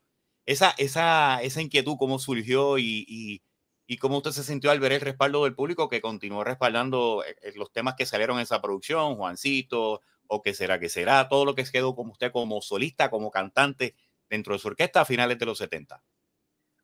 esa, 0.45 0.73
esa, 0.77 1.41
esa 1.41 1.61
inquietud, 1.61 1.95
cómo 1.97 2.19
surgió 2.19 2.77
y, 2.77 3.05
y, 3.07 3.97
cómo 3.97 4.17
usted 4.17 4.31
se 4.31 4.43
sintió 4.43 4.71
al 4.71 4.79
ver 4.79 4.93
el 4.93 5.01
respaldo 5.01 5.43
del 5.43 5.53
público 5.53 5.89
que 5.89 5.99
continuó 5.99 6.45
respaldando 6.45 7.25
eh, 7.27 7.35
eh, 7.41 7.51
los 7.55 7.73
temas 7.73 7.95
que 7.95 8.05
salieron 8.05 8.37
en 8.37 8.43
esa 8.43 8.61
producción, 8.61 9.17
Juancito, 9.17 9.99
o 10.27 10.41
qué 10.41 10.53
será, 10.53 10.79
qué 10.79 10.87
será, 10.87 11.27
todo 11.27 11.43
lo 11.43 11.55
que 11.55 11.65
quedó 11.65 11.93
como 11.93 12.13
usted 12.13 12.31
como 12.31 12.61
solista, 12.61 13.09
como 13.09 13.31
cantante 13.31 13.95
dentro 14.29 14.53
de 14.53 14.59
su 14.59 14.69
orquesta 14.69 15.01
a 15.01 15.05
finales 15.05 15.37
de 15.37 15.45
los 15.45 15.57
70. 15.57 16.01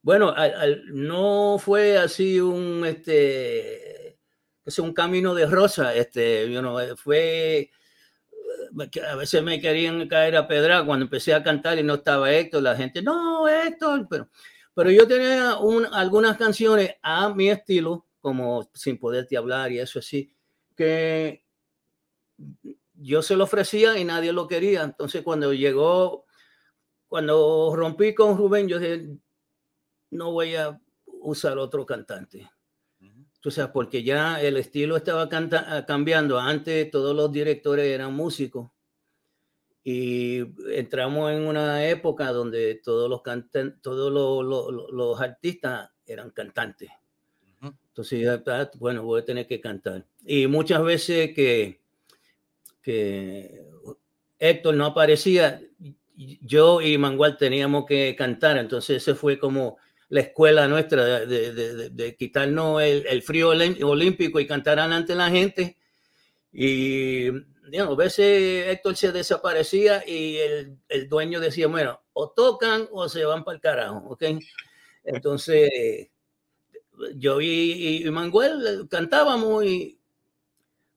Bueno, 0.02 0.36
no 0.94 1.58
fue 1.60 1.98
así 1.98 2.40
un, 2.42 2.86
este, 2.86 3.97
un 4.80 4.94
camino 4.94 5.34
de 5.34 5.46
rosa, 5.46 5.94
este, 5.96 6.52
you 6.52 6.60
know, 6.60 6.78
fue 6.98 7.72
a 9.10 9.16
veces 9.16 9.44
me 9.44 9.60
querían 9.60 10.08
caer 10.08 10.36
a 10.36 10.48
pedra 10.48 10.86
cuando 10.86 11.06
empecé 11.06 11.34
a 11.34 11.44
cantar 11.44 11.80
y 11.80 11.84
no 11.84 11.96
estaba 11.96 12.32
Héctor, 12.32 12.64
la 12.64 12.76
gente, 12.76 13.02
no, 13.02 13.48
Héctor, 13.48 14.08
pero, 14.10 14.30
pero 14.74 14.92
yo 14.92 15.08
tenía 15.08 15.58
algunas 15.94 16.38
canciones 16.38 16.96
a 17.02 17.30
mi 17.30 17.50
estilo, 17.50 18.06
como 18.20 18.70
Sin 18.74 18.98
Poderte 18.98 19.38
Hablar 19.38 19.72
y 19.72 19.80
eso 19.80 20.00
así, 20.00 20.32
que 20.76 21.44
yo 22.94 23.22
se 23.22 23.36
lo 23.36 23.46
ofrecía 23.46 23.98
y 23.98 24.04
nadie 24.04 24.34
lo 24.34 24.48
quería. 24.48 24.84
Entonces 24.84 25.24
cuando 25.24 25.54
llegó, 25.54 26.26
cuando 27.08 27.74
rompí 27.76 28.14
con 28.14 28.38
Rubén, 28.38 28.68
yo 28.68 28.80
dije, 28.80 29.08
no 30.12 30.32
voy 30.32 30.56
a 30.56 30.80
usar 31.06 31.58
otro 31.58 31.86
cantante. 31.86 32.50
O 33.48 33.52
sea, 33.52 33.72
porque 33.72 34.04
ya 34.04 34.42
el 34.42 34.58
estilo 34.58 34.98
estaba 34.98 35.30
cambiando. 35.30 36.38
Antes 36.38 36.92
todos 36.92 37.16
los 37.16 37.32
directores 37.32 37.86
eran 37.86 38.14
músicos 38.14 38.70
y 39.86 40.44
entramos 40.74 41.32
en 41.32 41.48
una 41.48 41.88
época 41.88 42.34
donde 42.34 42.76
todos 42.84 43.10
los 43.10 43.22
todos 43.82 44.12
los, 44.92 45.22
artistas 45.22 45.90
eran 46.06 46.32
cantantes. 46.32 46.90
Entonces, 47.62 48.42
bueno, 48.80 49.04
voy 49.04 49.22
a 49.22 49.26
tener 49.26 49.48
que 49.48 49.62
cantar. 49.62 50.06
Y 50.26 50.48
muchas 50.48 50.84
veces 50.84 51.34
que, 51.34 51.80
que 52.82 53.66
Héctor 54.40 54.76
no 54.76 54.88
aparecía, 54.88 55.62
yo 56.42 56.82
y 56.82 56.98
Mangual 56.98 57.38
teníamos 57.38 57.86
que 57.86 58.14
cantar. 58.18 58.58
Entonces, 58.58 58.98
ese 58.98 59.16
fue 59.16 59.40
como 59.40 59.78
la 60.10 60.22
escuela 60.22 60.68
nuestra 60.68 61.26
de, 61.26 62.16
quitarnos 62.18 62.82
el, 62.82 63.22
frío 63.22 63.50
olímpico 63.50 64.40
y 64.40 64.48
cantar 64.48 64.80
ante 64.80 65.16
la 65.16 65.30
gente. 65.30 65.78
Y 66.52 67.28
a 67.30 67.96
veces 67.96 68.68
Héctor 68.68 68.96
se 68.96 69.12
desaparecía 69.12 70.04
y 70.08 70.38
el, 70.88 71.10
dueño 71.10 71.40
decía, 71.40 71.68
bueno, 71.68 72.02
o 72.14 72.30
tocan 72.32 72.88
o 72.92 73.10
se 73.10 73.26
van 73.26 73.44
para 73.44 73.56
el 73.56 73.62
carajo, 73.62 73.98
¿ok? 74.10 74.24
Entonces, 75.04 76.10
yo 77.16 77.42
y, 77.42 78.04
y 78.06 78.12
Manuel 78.12 78.88
cantábamos 78.90 79.66
y 79.66 80.00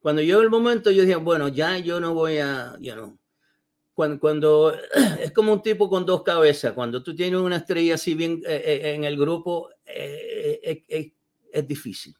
cuando 0.00 0.22
llegó 0.22 0.40
el 0.40 0.50
momento 0.50 0.90
yo 0.90 1.02
dije, 1.02 1.16
bueno, 1.16 1.48
ya 1.48 1.78
yo 1.78 2.00
no 2.00 2.14
voy 2.14 2.38
a, 2.38 2.76
ya 2.80 2.96
no. 2.96 3.19
Cuando, 4.00 4.18
cuando, 4.18 4.74
es 5.20 5.30
como 5.32 5.52
un 5.52 5.62
tipo 5.62 5.90
con 5.90 6.06
dos 6.06 6.22
cabezas, 6.22 6.72
cuando 6.72 7.02
tú 7.02 7.14
tienes 7.14 7.38
una 7.38 7.56
estrella 7.56 7.96
así 7.96 8.14
bien 8.14 8.40
eh, 8.46 8.62
eh, 8.64 8.94
en 8.94 9.04
el 9.04 9.18
grupo, 9.18 9.68
eh, 9.84 11.12
es 11.52 11.68
difícil. 11.68 12.14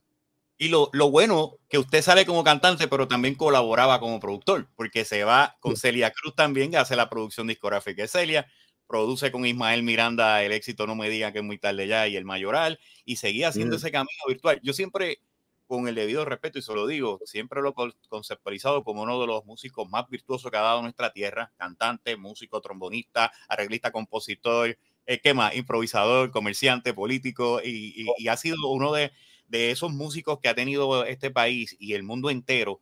Y 0.59 0.69
lo, 0.69 0.91
lo, 0.93 1.11
bueno 1.11 1.57
que 1.71 1.79
usted 1.79 2.03
sale 2.03 2.27
como 2.27 2.45
cantante, 2.45 2.87
pero 2.87 3.09
también 3.09 3.35
colaboraba 3.35 3.99
como 3.99 4.21
productor, 4.21 4.69
porque 4.77 5.07
se 5.07 5.25
va 5.25 5.57
con 5.61 5.75
Celia 5.75 6.11
Cruz 6.11 6.35
también, 6.35 6.71
que 6.71 6.77
hace 6.77 6.97
la 6.97 7.09
producción 7.09 7.47
discográfica 7.47 8.03
de 8.03 8.09
Celia, 8.09 8.47
produce 8.87 9.33
con 9.33 9.47
Ismael 9.47 9.83
Miranda 9.83 10.43
el 10.43 10.53
éxito 10.53 10.87
No 10.87 10.95
me 10.97 11.09
digan 11.09 11.33
que 11.33 11.39
es 11.39 11.45
muy 11.45 11.57
tarde 11.57 11.87
ya 11.87 12.07
y 12.09 12.17
el 12.17 12.27
Mayoral, 12.27 12.79
y 13.07 13.17
seguía 13.17 13.49
haciendo 13.49 13.77
ese 13.77 13.91
camino 13.91 14.23
virtual. 14.29 14.61
Yo 14.63 14.75
siempre, 14.75 15.23
con 15.71 15.89
el 15.89 15.95
debido 15.95 16.25
respeto, 16.25 16.59
y 16.59 16.63
se 16.63 16.75
lo 16.75 16.87
digo, 16.87 17.21
siempre 17.25 17.63
lo 17.63 17.75
conceptualizado 18.09 18.85
como 18.85 19.03
uno 19.03 19.21
de 19.21 19.27
los 19.27 19.45
músicos 19.45 19.89
más 19.89 20.09
virtuosos 20.09 20.51
que 20.51 20.57
ha 20.57 20.63
dado 20.63 20.83
nuestra 20.83 21.13
tierra, 21.13 21.53
cantante, 21.57 22.17
músico, 22.17 22.61
trombonista, 22.61 23.33
arreglista, 23.49 23.91
compositor, 23.93 24.77
eh, 25.07 25.21
¿qué 25.21 25.33
más? 25.33 25.55
Improvisador, 25.57 26.31
comerciante, 26.31 26.93
político, 26.93 27.61
y, 27.65 28.07
ha 28.29 28.37
sido 28.37 28.57
uno 28.69 28.93
de 28.93 29.13
de 29.51 29.73
esos 29.73 29.93
músicos 29.93 30.39
que 30.39 30.49
ha 30.49 30.55
tenido 30.55 31.05
este 31.05 31.31
país 31.31 31.77
y 31.81 31.95
el 31.95 32.05
mundo 32.05 32.31
entero, 32.31 32.81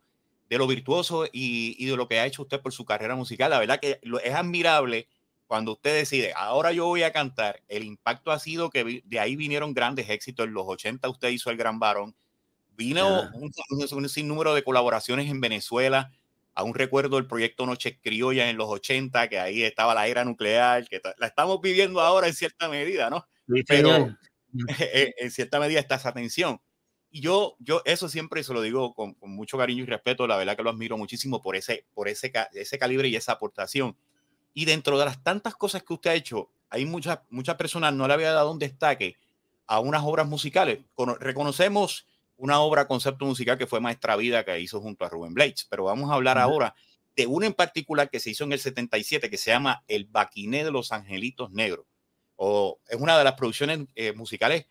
de 0.49 0.57
lo 0.57 0.67
virtuoso 0.67 1.25
y, 1.31 1.83
de 1.85 1.97
lo 1.97 2.07
que 2.07 2.19
ha 2.19 2.25
hecho 2.25 2.43
usted 2.43 2.61
por 2.61 2.73
su 2.73 2.85
carrera 2.85 3.15
musical. 3.15 3.51
La 3.51 3.59
verdad 3.59 3.79
que 3.79 3.99
es 4.23 4.33
admirable 4.33 5.07
cuando 5.47 5.73
usted 5.73 5.95
decide, 5.95 6.31
ahora 6.35 6.71
yo 6.71 6.85
voy 6.85 7.03
a 7.03 7.11
cantar. 7.11 7.61
El 7.67 7.83
impacto 7.83 8.31
ha 8.31 8.39
sido 8.39 8.69
que 8.69 9.01
de 9.03 9.19
ahí 9.19 9.35
vinieron 9.35 9.73
grandes 9.73 10.09
éxitos. 10.09 10.45
En 10.45 10.53
los 10.53 10.65
80 10.67 11.09
usted 11.09 11.29
hizo 11.29 11.49
El 11.49 11.57
Gran 11.57 11.79
Varón. 11.79 12.15
Vino 12.79 13.29
un, 13.33 14.09
sinnúmero 14.09 14.55
de 14.55 14.63
colaboraciones 14.63 15.29
en 15.29 15.41
Venezuela. 15.41 16.13
Aún 16.53 16.73
recuerdo 16.73 17.17
el 17.17 17.27
proyecto 17.27 17.65
Noches 17.65 17.97
Criollas 18.01 18.47
en 18.47 18.55
los 18.55 18.69
80, 18.69 19.27
que 19.27 19.37
ahí 19.37 19.63
estaba 19.63 19.93
la 19.93 20.07
era 20.07 20.23
nuclear, 20.23 20.87
que 20.87 21.01
la 21.17 21.27
estamos 21.27 21.59
viviendo 21.59 21.99
ahora 21.99 22.27
en 22.27 22.33
cierta 22.33 22.69
medida, 22.69 23.09
¿no? 23.09 23.27
Pero, 23.67 24.15
Eh, 24.79 25.13
en 25.17 25.31
cierta 25.31 25.59
medida 25.59 25.79
está 25.79 25.95
esa 25.95 26.13
tensión. 26.13 26.59
Y 27.11 27.21
yo, 27.21 27.55
yo 27.59 27.81
eso 27.85 28.07
siempre 28.07 28.43
se 28.43 28.53
lo 28.53 28.61
digo 28.61 28.93
con, 28.93 29.15
mucho 29.21 29.57
cariño 29.57 29.83
y 29.83 29.87
respeto, 29.87 30.27
la 30.27 30.37
verdad 30.37 30.55
que 30.55 30.63
lo 30.63 30.69
admiro 30.69 30.97
muchísimo 30.97 31.41
por 31.41 31.55
ese, 31.55 31.85
por 31.93 32.07
ese, 32.07 32.31
ese 32.53 32.79
calibre 32.79 33.07
y 33.07 33.15
esa 33.15 33.33
aportación. 33.33 33.95
Y 34.53 34.65
dentro 34.65 34.97
de 34.97 35.05
las 35.05 35.23
tantas 35.23 35.55
cosas 35.55 35.83
que 35.83 35.93
usted 35.93 36.11
ha 36.11 36.15
hecho, 36.15 36.49
hay 36.69 36.85
muchas, 36.85 37.19
muchas 37.29 37.55
personas 37.55 37.93
no 37.93 38.07
le 38.07 38.13
había 38.13 38.31
dado 38.31 38.51
un 38.51 38.59
destaque 38.59 39.17
a 39.67 39.79
unas 39.79 40.03
obras 40.03 40.27
musicales. 40.27 40.79
reconocemos 41.19 42.07
una 42.39 42.61
obra 42.61 42.87
concepto 42.87 43.25
musical 43.25 43.57
que 43.57 43.67
fue 43.67 43.79
Maestra 43.79 44.15
Vida 44.15 44.43
que 44.43 44.59
hizo 44.59 44.81
junto 44.81 45.05
a 45.05 45.09
Rubén 45.09 45.33
Blades, 45.33 45.67
pero 45.69 45.83
vamos 45.83 46.09
a 46.09 46.15
hablar 46.15 46.37
ahora 46.37 46.73
de 47.15 47.27
una 47.27 47.45
en 47.45 47.53
particular 47.53 48.09
que 48.09 48.19
se 48.19 48.29
hizo 48.29 48.45
en 48.45 48.53
el 48.53 48.59
77 48.59 49.29
que 49.29 49.37
se 49.37 49.51
llama 49.51 49.83
El 49.87 50.05
Baquiné 50.05 50.63
de 50.63 50.71
los 50.71 50.91
Angelitos 50.91 51.51
Negros 51.51 51.85
o 52.37 52.79
es 52.87 52.99
una 52.99 53.17
de 53.17 53.23
las 53.25 53.33
producciones 53.33 53.79
eh, 53.95 54.13
musicales 54.13 54.65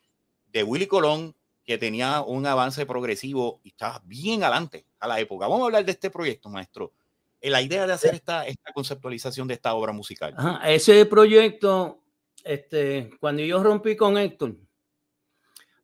de 0.47 0.63
Willy 0.63 0.87
Colón 0.87 1.37
que 1.63 1.77
tenía 1.77 2.23
un 2.23 2.47
avance 2.47 2.87
progresivo 2.87 3.61
y 3.63 3.69
estaba 3.69 4.01
bien 4.07 4.43
adelante 4.43 4.87
a 4.99 5.07
la 5.07 5.21
época. 5.21 5.47
Vamos 5.47 5.63
a 5.63 5.67
hablar 5.67 5.85
de 5.85 5.93
este 5.93 6.09
proyecto, 6.09 6.49
maestro. 6.49 6.95
Eh, 7.43 7.51
la 7.51 7.61
idea 7.61 7.87
de 7.87 7.93
hacer 7.93 8.15
esta, 8.15 8.47
esta 8.47 8.73
conceptualización 8.73 9.47
de 9.47 9.55
esta 9.55 9.75
obra 9.75 9.93
musical. 9.93 10.35
ese 10.65 11.05
proyecto, 11.05 12.03
este, 12.43 13.11
cuando 13.21 13.43
yo 13.43 13.63
rompí 13.63 13.97
con 13.97 14.17
Héctor, 14.17 14.57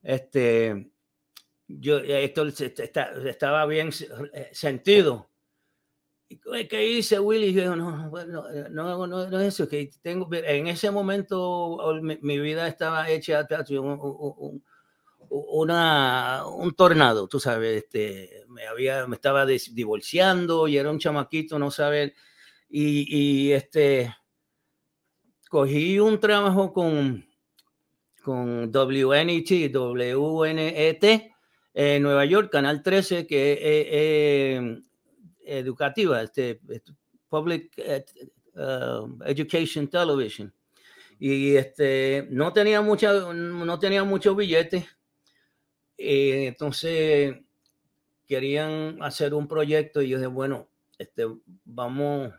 este, 0.02 0.90
yo, 1.80 1.98
Héctor 1.98 2.52
estaba 2.58 3.66
bien 3.66 3.90
eh, 4.32 4.50
sentido 4.52 5.30
¿Qué 6.68 6.88
hice, 6.88 7.18
Willy? 7.18 7.52
Yo, 7.52 7.76
no, 7.76 8.10
no, 8.70 9.06
no, 9.06 9.06
no, 9.06 9.40
es 9.40 9.54
eso, 9.54 9.68
que 9.68 9.90
tengo, 10.02 10.28
en 10.32 10.66
ese 10.68 10.90
momento 10.90 11.78
mi, 12.02 12.38
vida 12.38 12.66
estaba 12.66 13.08
hecha 13.10 13.46
un, 13.70 14.62
una, 15.28 16.44
un 16.46 16.74
tornado, 16.74 17.28
tú 17.28 17.38
sabes, 17.38 17.84
este, 17.84 18.44
me, 18.48 18.66
había, 18.66 19.06
me 19.06 19.16
estaba 19.16 19.44
divorciando 19.46 20.66
y 20.66 20.78
era 20.78 20.90
un 20.90 20.98
chamaquito, 20.98 21.58
no 21.58 21.70
sabes, 21.70 22.12
y, 22.68 23.06
y, 23.08 23.52
este, 23.52 24.14
cogí 25.48 25.98
un 26.00 26.18
trabajo 26.18 26.72
con, 26.72 27.24
con 28.22 28.70
WNET, 28.74 29.72
WNET, 29.72 31.33
en 31.74 32.02
Nueva 32.02 32.24
York, 32.24 32.50
Canal 32.52 32.82
13, 32.82 33.26
que 33.26 33.58
eh, 33.60 34.80
educativa, 35.44 36.22
este, 36.22 36.60
Public 37.28 37.72
eh, 37.76 38.04
um, 38.54 39.20
Education 39.24 39.88
Television. 39.88 40.54
Y 41.18 41.56
este, 41.56 42.28
no 42.30 42.52
tenía 42.52 42.80
mucha, 42.80 43.12
no 43.12 43.78
tenía 43.78 44.04
muchos 44.04 44.36
billetes. 44.36 44.84
Entonces 45.96 47.36
querían 48.26 48.98
hacer 49.00 49.34
un 49.34 49.48
proyecto 49.48 50.00
y 50.02 50.08
yo 50.08 50.18
dije, 50.18 50.28
bueno, 50.28 50.68
este, 50.98 51.24
vamos, 51.64 52.32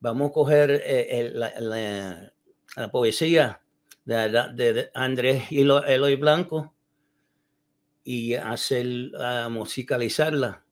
vamos 0.00 0.30
a 0.30 0.32
coger 0.32 0.82
eh, 0.84 1.30
la, 1.34 2.90
poesía 2.90 3.60
de, 4.04 4.90
Andrés 4.94 5.44
Eloy 5.50 6.16
Blanco 6.16 6.74
y 8.08 8.34
hacer, 8.34 9.10
musicalizarla 9.50 10.64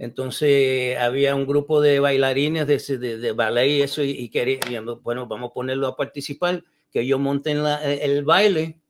entonces 0.00 0.96
había 0.96 1.36
un 1.36 1.46
grupo 1.46 1.82
de 1.82 2.00
bailarines 2.00 2.66
de, 2.66 3.18
de, 3.18 3.32
ballet 3.32 3.68
y 3.68 3.82
eso, 3.82 4.02
y, 4.02 4.30
querían, 4.30 4.86
bueno, 5.02 5.26
vamos 5.26 5.50
a 5.50 5.52
ponerlo 5.52 5.88
a 5.88 5.94
participar, 5.94 6.64
que 6.90 7.02
ellos 7.02 7.20
monten 7.20 7.58
e, 7.66 8.02
el 8.02 8.24
baile. 8.24 8.80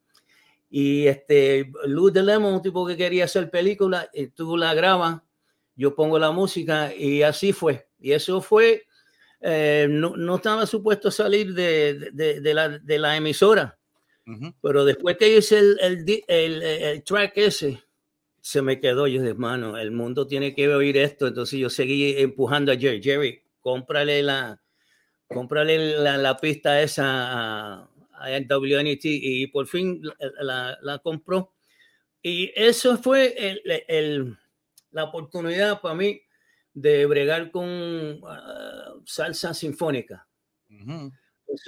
Y 0.70 1.08
este, 1.08 1.72
Luz 1.86 2.12
de 2.12 2.22
Lemon, 2.22 2.54
un 2.54 2.62
tipo 2.62 2.86
que 2.86 2.96
quería 2.96 3.24
hacer 3.24 3.50
película, 3.50 4.08
y 4.14 4.28
tú 4.28 4.56
la 4.56 4.72
grabas, 4.72 5.20
yo 5.74 5.96
pongo 5.96 6.16
la 6.16 6.30
música 6.30 6.94
y 6.94 7.22
así 7.22 7.52
fue. 7.52 7.88
Y 7.98 8.12
eso 8.12 8.40
fue, 8.40 8.84
eh, 9.40 9.88
no, 9.90 10.16
no, 10.16 10.36
estaba 10.36 10.64
supuesto 10.64 11.10
salir 11.10 11.54
de, 11.54 12.12
de 12.12 12.54
la, 12.54 12.80
la, 12.86 13.16
emisora, 13.16 13.79
pero 14.60 14.84
después 14.84 15.16
que 15.16 15.36
hice 15.36 15.58
el, 15.58 15.78
el, 15.80 16.24
el, 16.28 16.62
el 16.62 17.02
track 17.02 17.32
ese, 17.36 17.82
se 18.40 18.62
me 18.62 18.80
quedó. 18.80 19.06
Yo 19.06 19.22
dije, 19.22 19.34
mano, 19.34 19.76
el 19.76 19.90
mundo 19.90 20.26
tiene 20.26 20.54
que 20.54 20.68
oír 20.72 20.96
esto. 20.96 21.26
Entonces 21.26 21.58
yo 21.58 21.70
seguí 21.70 22.14
empujando 22.18 22.72
a 22.72 22.76
Jerry. 22.76 23.02
Jerry, 23.02 23.42
cómprale 23.60 24.22
la, 24.22 24.60
cómprale 25.28 25.98
la, 25.98 26.16
la 26.16 26.36
pista 26.36 26.80
esa 26.82 27.04
a, 27.06 27.88
a, 28.12 28.40
WNT 28.48 29.04
y 29.04 29.46
por 29.48 29.66
fin 29.66 30.02
la, 30.40 30.78
la, 30.80 30.98
compró. 30.98 31.54
Y 32.22 32.52
eso 32.54 32.98
fue 32.98 33.34
el, 33.36 33.62
el, 33.88 34.38
la 34.90 35.04
oportunidad 35.04 35.80
para 35.80 35.94
mí 35.94 36.20
de 36.74 37.06
bregar 37.06 37.50
con 37.50 38.20
ah, 38.26 38.94
salsa 39.04 39.54
sinfónica. 39.54 40.26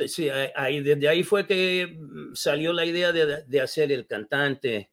Sí, 0.07 0.29
ahí, 0.29 0.81
desde 0.81 1.09
ahí 1.09 1.23
fue 1.23 1.47
que 1.47 1.99
salió 2.35 2.73
la 2.73 2.85
idea 2.85 3.13
de, 3.13 3.45
de 3.45 3.61
hacer 3.61 3.93
el 3.93 4.07
cantante, 4.07 4.93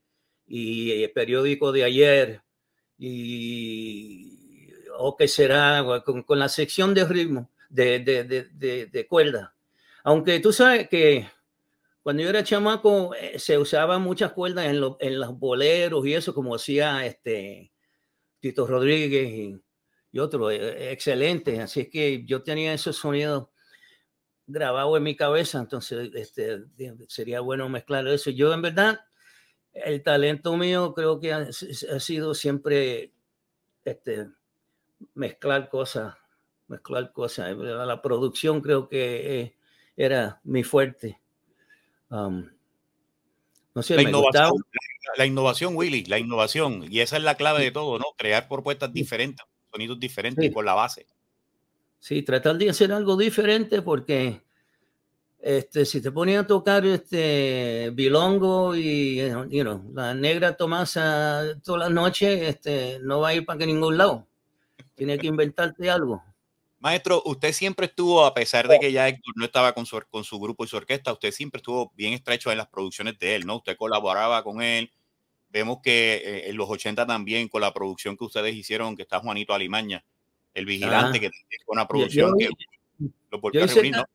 y 0.50 1.04
el 1.04 1.12
periódico 1.12 1.72
de 1.72 1.84
ayer 1.84 2.42
y 2.98 4.74
o 4.98 5.16
que 5.16 5.28
será 5.28 5.86
con, 6.04 6.24
con, 6.24 6.40
la 6.40 6.50
sección 6.50 6.94
de 6.94 7.06
ritmo 7.06 7.50
de, 7.70 8.00
de, 8.00 8.24
de, 8.26 8.86
de, 8.88 9.08
cuerda. 9.08 9.56
Aunque 10.04 10.40
tú 10.40 10.52
sabes 10.52 10.90
que 10.90 11.30
cuando 12.02 12.24
yo 12.24 12.30
era 12.30 12.44
chamaco 12.44 13.14
eh, 13.16 13.38
se 13.40 13.58
usaban 13.58 14.02
muchas 14.02 14.34
cuerdas 14.34 14.66
en, 14.66 14.84
en, 15.00 15.20
los 15.20 15.38
boleros 15.40 16.06
y 16.06 16.16
eso, 16.16 16.34
como 16.34 16.56
hacía 16.56 17.06
este 17.06 17.72
Tito 18.40 18.68
Rodríguez 18.68 19.30
y, 19.30 19.62
y 20.12 20.20
otros 20.20 20.52
eh, 20.52 20.92
excelentes. 20.92 21.60
Así 21.60 21.90
que 21.90 22.26
yo 22.26 22.42
tenía 22.42 22.74
esos 22.74 22.98
sonidos 22.98 23.50
grabados 24.50 24.98
en 24.98 25.04
mi 25.04 25.16
cabeza, 25.16 25.60
entonces 25.60 26.10
este, 26.16 26.64
sería 27.08 27.40
bueno 27.40 27.70
mezclar 27.70 28.08
eso. 28.08 28.32
Yo 28.32 28.52
en 28.54 28.62
verdad, 28.62 29.00
el 29.74 30.02
talento 30.04 30.58
mío 30.58 30.94
creo 30.94 31.20
que 31.20 31.34
ha, 31.34 31.48
ha 31.48 32.00
sido 32.00 32.34
siempre 32.34 33.14
este, 33.86 34.28
mezclar 35.14 35.70
cosas, 35.70 36.16
mezclar 36.68 37.12
cosas. 37.12 37.56
La 37.56 38.02
producción 38.02 38.62
creo 38.62 38.90
que 38.90 39.40
eh, 39.40 39.56
era 39.96 40.42
mi 40.44 40.64
fuerte. 40.64 41.22
Um, 42.10 42.50
no 43.76 43.84
sé, 43.84 43.96
la, 43.96 44.02
innovación, 44.02 44.52
la, 45.16 45.26
innovación, 45.28 45.76
Willy, 45.76 46.06
la 46.06 46.18
innovación. 46.18 46.86
Y 46.90 47.02
esa 47.02 47.18
es 47.18 47.24
la 47.24 47.36
clave 47.36 47.64
de 47.64 47.72
todo, 47.72 48.00
¿no? 48.00 48.06
Crear 48.18 48.48
propuestas 48.48 48.92
diferentes, 48.92 49.46
sonidos 49.72 50.00
diferentes 50.00 50.44
y 50.44 50.50
por 50.50 50.66
la 50.66 50.74
base. 50.74 51.06
Sí, 52.00 52.24
tratar 52.24 52.58
de 52.58 52.70
hacer 52.70 52.92
algo 52.92 53.18
diferente 53.18 53.82
porque 53.82 54.42
este, 55.42 55.86
si 55.86 56.02
te 56.02 56.12
ponías 56.12 56.44
a 56.44 56.48
tocar 56.48 56.86
este 56.86 57.92
bilongo 57.94 58.76
y 58.76 59.18
you 59.50 59.92
la 59.94 60.14
negra 60.14 60.56
Tomasa 60.58 61.44
toda 61.64 61.80
la 61.80 61.90
noche, 61.90 62.50
este, 62.50 63.00
no 63.02 63.22
va 63.22 63.30
a 63.30 63.34
ir 63.36 63.46
para 63.46 63.66
ningún 63.66 63.98
lado. 63.98 64.28
Tiene 64.96 65.18
que 65.18 65.28
inventarte 65.28 65.90
algo. 65.90 66.22
Maestro, 66.80 67.22
usted 67.26 67.52
siempre 67.52 67.88
estuvo, 67.88 68.26
a 68.26 68.34
pesar 68.34 68.68
de 68.68 68.80
que 68.80 68.92
ya 68.92 69.08
Héctor 69.08 69.34
no 69.36 69.46
estaba 69.46 69.74
con 69.74 69.86
su, 69.86 70.02
con 70.10 70.24
su 70.24 70.40
grupo 70.40 70.64
y 70.64 70.68
su 70.68 70.78
orquesta, 70.78 71.12
usted 71.12 71.32
siempre 71.32 71.58
estuvo 71.58 71.92
bien 71.96 72.14
estrecho 72.14 72.52
en 72.52 72.58
las 72.58 72.68
producciones 72.68 73.20
de 73.20 73.36
él, 73.36 73.46
¿no? 73.46 73.58
Usted 73.58 73.76
colaboraba 73.76 74.44
con 74.44 74.62
él. 74.62 74.92
Vemos 75.50 75.80
que 75.84 76.16
eh, 76.16 76.50
en 76.50 76.56
los 76.58 76.70
80 76.70 77.06
también 77.06 77.50
con 77.50 77.62
la 77.62 77.74
producción 77.74 78.16
que 78.16 78.24
ustedes 78.24 78.56
hicieron, 78.56 78.96
que 78.96 79.02
está 79.02 79.20
Juanito 79.20 79.54
Alimaña, 79.54 80.06
el 80.54 80.66
vigilante, 80.66 81.20
que 81.20 81.30
tiene 81.30 81.64
una 81.68 81.88
producción 81.88 82.38
que 82.38 82.48
a 82.48 83.68
reunir, 83.68 83.96
¿no? 83.96 84.06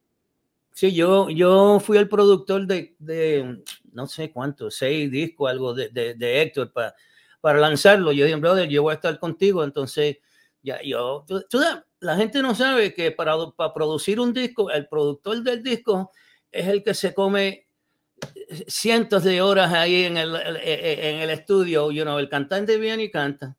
Sí, 0.72 0.92
yo, 0.92 1.30
yo 1.30 1.78
fui 1.78 1.96
el 1.98 2.08
productor 2.08 2.66
de, 2.66 2.96
de 2.98 3.62
no 3.92 4.08
sé 4.08 4.32
cuánto, 4.32 4.72
seis 4.72 5.08
discos, 5.10 5.48
algo 5.48 5.72
de, 5.72 5.88
de, 5.90 6.14
de 6.14 6.42
Héctor 6.42 6.72
para, 6.72 6.94
para 7.40 7.60
lanzarlo. 7.60 8.10
Yo 8.10 8.24
dije, 8.24 8.36
brother, 8.36 8.68
yo 8.68 8.82
voy 8.82 8.90
a 8.90 8.94
estar 8.96 9.16
contigo. 9.20 9.62
Entonces, 9.62 10.18
ya 10.62 10.82
yo, 10.82 11.24
tú, 11.28 11.44
la 12.00 12.16
gente 12.16 12.42
no 12.42 12.56
sabe 12.56 12.92
que 12.92 13.12
para, 13.12 13.36
para 13.52 13.72
producir 13.72 14.18
un 14.18 14.32
disco, 14.32 14.68
el 14.70 14.88
productor 14.88 15.44
del 15.44 15.62
disco 15.62 16.10
es 16.50 16.66
el 16.66 16.82
que 16.82 16.94
se 16.94 17.14
come 17.14 17.68
cientos 18.66 19.22
de 19.22 19.42
horas 19.42 19.72
ahí 19.72 20.04
en 20.04 20.16
el, 20.16 20.34
en 20.34 21.20
el 21.20 21.30
estudio. 21.30 21.92
You 21.92 22.02
know, 22.02 22.18
el 22.18 22.28
cantante 22.28 22.78
viene 22.78 23.04
y 23.04 23.10
canta. 23.12 23.56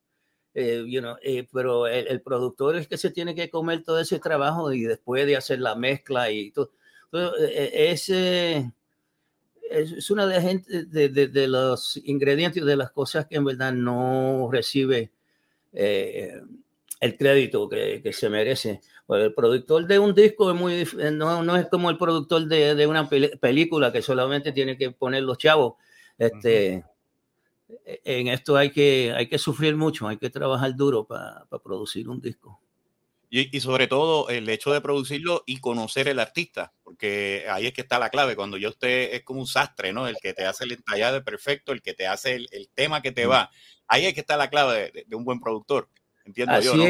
Eh, 0.58 0.86
you 0.88 1.02
know, 1.02 1.16
eh, 1.22 1.46
pero 1.52 1.86
el, 1.86 2.08
el, 2.08 2.22
productor 2.22 2.76
es 2.76 2.88
que 2.88 2.96
se 2.96 3.10
tiene 3.10 3.34
que 3.34 3.50
comer 3.50 3.82
todo 3.82 4.00
ese 4.00 4.18
trabajo 4.18 4.72
y 4.72 4.84
después 4.84 5.26
de 5.26 5.36
hacer 5.36 5.60
la 5.60 5.74
mezcla 5.74 6.30
y 6.30 6.50
todo. 6.50 6.70
E, 7.12 7.90
es, 7.90 8.08
es 8.08 10.10
una 10.10 10.26
de, 10.26 10.62
de, 10.88 11.28
de, 11.28 11.46
los 11.46 11.98
ingredientes, 11.98 12.64
de 12.64 12.74
las 12.74 12.90
cosas 12.90 13.26
que 13.26 13.36
en 13.36 13.44
verdad 13.44 13.74
no 13.74 14.48
recibe 14.50 15.12
eh, 15.74 16.40
el 17.00 17.18
crédito 17.18 17.68
que, 17.68 18.00
que, 18.02 18.14
se 18.14 18.30
merece. 18.30 18.80
el 19.10 19.34
productor 19.34 19.86
de 19.86 19.98
un 19.98 20.14
disco 20.14 20.50
es 20.50 20.58
muy 20.58 20.88
no, 21.12 21.42
no 21.42 21.56
es 21.56 21.66
como 21.66 21.90
el 21.90 21.98
productor 21.98 22.46
de, 22.46 22.74
de 22.74 22.86
una 22.86 23.10
película 23.10 23.92
que 23.92 24.00
solamente 24.00 24.52
tiene 24.52 24.78
que 24.78 24.90
poner 24.90 25.22
los 25.22 25.36
chavos. 25.36 25.74
Este, 26.16 26.82
En 28.04 28.28
esto 28.28 28.56
hay 28.56 28.70
que, 28.70 29.12
hay 29.16 29.28
que 29.28 29.38
sufrir 29.38 29.76
mucho, 29.76 30.06
hay 30.06 30.18
que 30.18 30.30
trabajar 30.30 30.74
duro 30.76 31.04
para 31.04 31.46
producir 31.62 32.08
un 32.08 32.20
disco. 32.20 32.60
Y, 33.28 33.60
sobre 33.60 33.88
todo 33.88 34.28
el 34.28 34.48
hecho 34.48 34.72
de 34.72 34.80
producirlo 34.80 35.42
y 35.46 35.58
conocer 35.58 36.06
el 36.06 36.20
artista, 36.20 36.72
porque 36.84 37.44
ahí 37.50 37.66
es 37.66 37.72
que 37.72 37.80
está 37.80 37.98
la 37.98 38.08
clave. 38.08 38.36
Cuando 38.36 38.56
yo 38.56 38.68
usted 38.68 39.14
es 39.14 39.24
como 39.24 39.40
un 39.40 39.46
sastre, 39.46 39.92
¿no? 39.92 40.06
El 40.06 40.16
que 40.22 40.32
te 40.32 40.44
hace 40.44 40.64
el 40.64 40.72
entallado 40.72 41.22
perfecto, 41.24 41.72
el 41.72 41.82
que 41.82 41.92
te 41.92 42.06
hace 42.06 42.36
el, 42.36 42.68
tema 42.74 43.02
que 43.02 43.10
te 43.10 43.26
va. 43.26 43.50
Ahí 43.88 44.06
es 44.06 44.14
que 44.14 44.20
está 44.20 44.36
la 44.36 44.48
clave 44.48 44.92
de, 45.06 45.16
un 45.16 45.24
buen 45.24 45.40
productor. 45.40 45.88
Entiendo 46.24 46.60
yo. 46.60 46.76
¿no? 46.76 46.86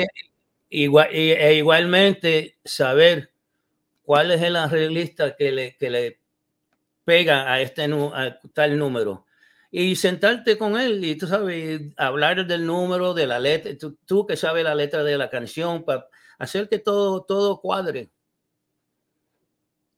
Igual, 0.69 1.09
e 1.11 1.55
igualmente 1.55 2.59
saber 2.65 3.33
cuál 4.03 4.31
es 4.31 4.43
el 4.43 4.57
arreglista 4.57 5.37
que 5.37 5.53
le, 5.53 5.77
que 5.77 5.91
le 5.91 6.21
pega 7.05 7.53
a 7.53 7.61
este 7.61 7.85
a 7.85 8.41
tal 8.53 8.79
número 8.79 9.26
y 9.71 9.97
sentarte 9.97 10.57
con 10.57 10.79
él 10.79 11.05
y 11.05 11.17
tú 11.17 11.27
sabes 11.27 11.81
hablar 11.97 12.47
del 12.47 12.67
número 12.67 13.15
de 13.15 13.27
la 13.27 13.39
letra 13.39 13.77
tú, 13.79 13.99
tú 14.07 14.27
que 14.27 14.37
sabes 14.37 14.65
la 14.65 14.75
letra 14.75 15.03
de 15.03 15.19
la 15.19 15.29
canción 15.31 15.85
para 15.85 16.09
hacer 16.39 16.69
que 16.69 16.79
todo, 16.79 17.25
todo 17.25 17.61
cuadre. 17.61 18.11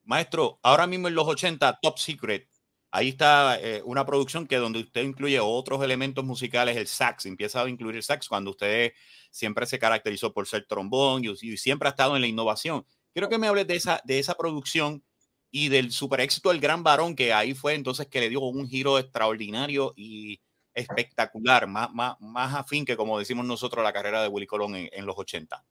Maestro, 0.05 0.59
ahora 0.63 0.87
mismo 0.87 1.09
en 1.09 1.15
los 1.15 1.27
80, 1.27 1.81
Top 1.83 1.99
Secret, 1.99 2.49
ahí 2.91 3.11
está 3.11 3.61
eh, 3.61 3.83
una 3.85 4.07
producción 4.07 4.47
que 4.47 4.57
donde 4.57 4.81
usted 4.81 5.03
incluye 5.03 5.39
otros 5.39 5.83
elementos 5.83 6.25
musicales, 6.25 6.77
el 6.77 6.87
sax, 6.87 7.27
empieza 7.27 7.63
a 7.63 7.69
incluir 7.69 7.97
el 7.97 8.03
sax 8.03 8.29
cuando 8.29 8.51
usted 8.53 8.93
siempre 9.31 9.67
se 9.67 9.79
caracterizó 9.79 10.33
por 10.33 10.47
ser 10.47 10.67
trombón 10.67 11.25
y, 11.25 11.57
siempre 11.59 11.89
ha 11.89 11.91
estado 11.91 12.17
en 12.17 12.23
la 12.23 12.27
innovación. 12.27 12.87
Quiero 13.13 13.29
que 13.29 13.39
me 13.39 13.49
hables 13.49 13.67
de 13.67 13.77
esa, 13.77 14.01
de 14.05 14.19
esa 14.19 14.35
producción 14.35 15.05
y 15.51 15.69
del 15.69 15.93
super 15.93 16.21
éxito 16.21 16.51
del 16.51 16.61
Gran 16.61 16.83
Varón, 16.83 17.17
que 17.17 17.33
ahí 17.33 17.55
fue 17.55 17.75
entonces 17.75 18.07
que 18.07 18.21
le 18.21 18.29
dio 18.29 18.41
un 18.41 18.69
giro 18.69 18.99
extraordinario 18.99 19.95
y 19.97 20.41
espectacular, 20.75 21.67
más, 21.67 21.93
más, 21.93 22.17
más 22.21 22.55
afín 22.55 22.85
que 22.85 22.97
como 22.97 23.19
decimos 23.19 23.45
nosotros 23.45 23.83
la 23.83 23.93
carrera 23.93 24.23
de 24.23 24.29
Willy 24.29 24.47
Colón 24.47 24.77
en, 24.77 24.89
en 24.93 25.07
los 25.07 25.17
80. 25.17 25.65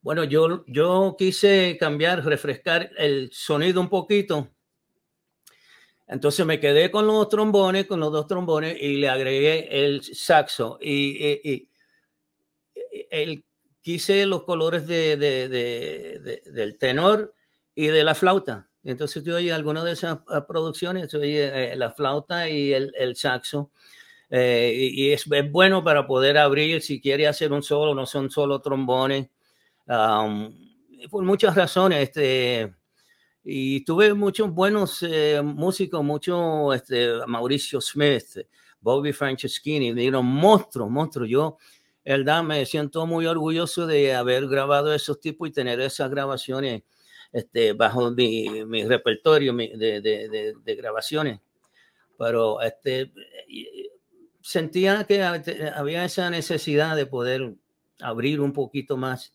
Bueno, 0.00 0.24
yo, 0.24 0.64
yo 0.66 1.14
quise 1.16 1.76
cambiar, 1.78 2.24
refrescar 2.24 2.90
el 2.96 3.30
sonido 3.32 3.80
un 3.80 3.88
poquito. 3.88 4.48
Entonces 6.08 6.44
me 6.44 6.58
quedé 6.58 6.90
con 6.90 7.06
los 7.06 7.28
trombones, 7.28 7.86
con 7.86 8.00
los 8.00 8.12
dos 8.12 8.26
trombones 8.26 8.76
y 8.80 8.96
le 8.96 9.08
agregué 9.08 9.84
el 9.84 10.02
saxo. 10.02 10.78
Y, 10.80 11.48
y, 11.48 11.68
el, 13.10 13.44
quise 13.80 14.26
los 14.26 14.42
colores 14.42 14.86
de, 14.86 15.16
de, 15.16 15.48
de, 15.48 16.42
del 16.50 16.78
tenor 16.78 17.34
y 17.74 17.86
de 17.86 18.04
la 18.04 18.14
flauta. 18.14 18.68
Entonces 18.84 19.22
yo 19.24 19.36
oí 19.36 19.50
algunas 19.50 19.84
de 19.84 19.92
esas 19.92 20.18
ah, 20.28 20.46
producciones, 20.46 21.12
oí 21.14 21.36
eh, 21.36 21.74
la 21.76 21.90
flauta 21.92 22.48
y 22.48 22.72
el, 22.72 22.92
el 22.98 23.16
saxo. 23.16 23.70
Eh, 24.30 24.90
y, 24.92 25.10
es, 25.10 25.26
es, 25.30 25.50
bueno 25.50 25.84
para 25.84 26.06
poder 26.06 26.38
abrir, 26.38 26.80
si 26.80 27.00
quiere 27.00 27.26
hacer 27.26 27.52
un 27.52 27.62
solo, 27.62 27.94
no 27.94 28.06
son 28.06 28.30
solo 28.30 28.60
trombones 28.60 29.28
por 31.10 31.24
muchas 31.24 31.54
razones, 31.54 32.02
este, 32.02 32.74
y 33.44 33.84
tuve 33.84 34.14
muchos 34.14 34.50
buenos 34.52 35.02
eh, 35.02 35.40
músicos, 35.42 36.02
mucho 36.04 36.72
este, 36.72 37.26
Mauricio 37.26 37.80
Smith, 37.80 38.38
Bobby 38.80 39.12
Franceschini, 39.12 39.92
dieron 39.92 40.26
monstruos, 40.26 40.90
monstruos. 40.90 41.28
Yo, 41.28 41.58
verdad, 42.04 42.42
me 42.42 42.64
siento 42.66 43.06
muy 43.06 43.26
orgulloso 43.26 43.86
de 43.86 44.14
haber 44.14 44.46
grabado 44.48 44.94
esos 44.94 45.20
tipos 45.20 45.48
y 45.48 45.52
tener 45.52 45.80
esas 45.80 46.10
grabaciones 46.10 46.82
este, 47.32 47.72
bajo 47.72 48.10
mi, 48.10 48.64
mi 48.64 48.84
repertorio 48.84 49.54
de, 49.54 50.00
de, 50.00 50.54
de, 50.62 50.74
grabaciones. 50.74 51.40
Pero 52.18 52.60
este, 52.60 53.12
sentía 54.40 55.04
que 55.04 55.22
había 55.22 56.04
esa 56.04 56.30
necesidad 56.30 56.96
de 56.96 57.06
poder 57.06 57.54
abrir 58.00 58.40
un 58.40 58.52
poquito 58.52 58.96
más 58.96 59.32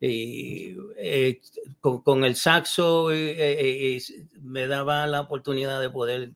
y, 0.00 0.76
eh, 0.96 1.40
con, 1.80 2.24
el 2.24 2.34
saxo 2.34 3.12
eh, 3.12 3.34
eh, 3.38 4.02
me 4.40 4.66
daba 4.66 5.06
la 5.06 5.20
oportunidad 5.20 5.78
de 5.80 5.90
poder 5.90 6.32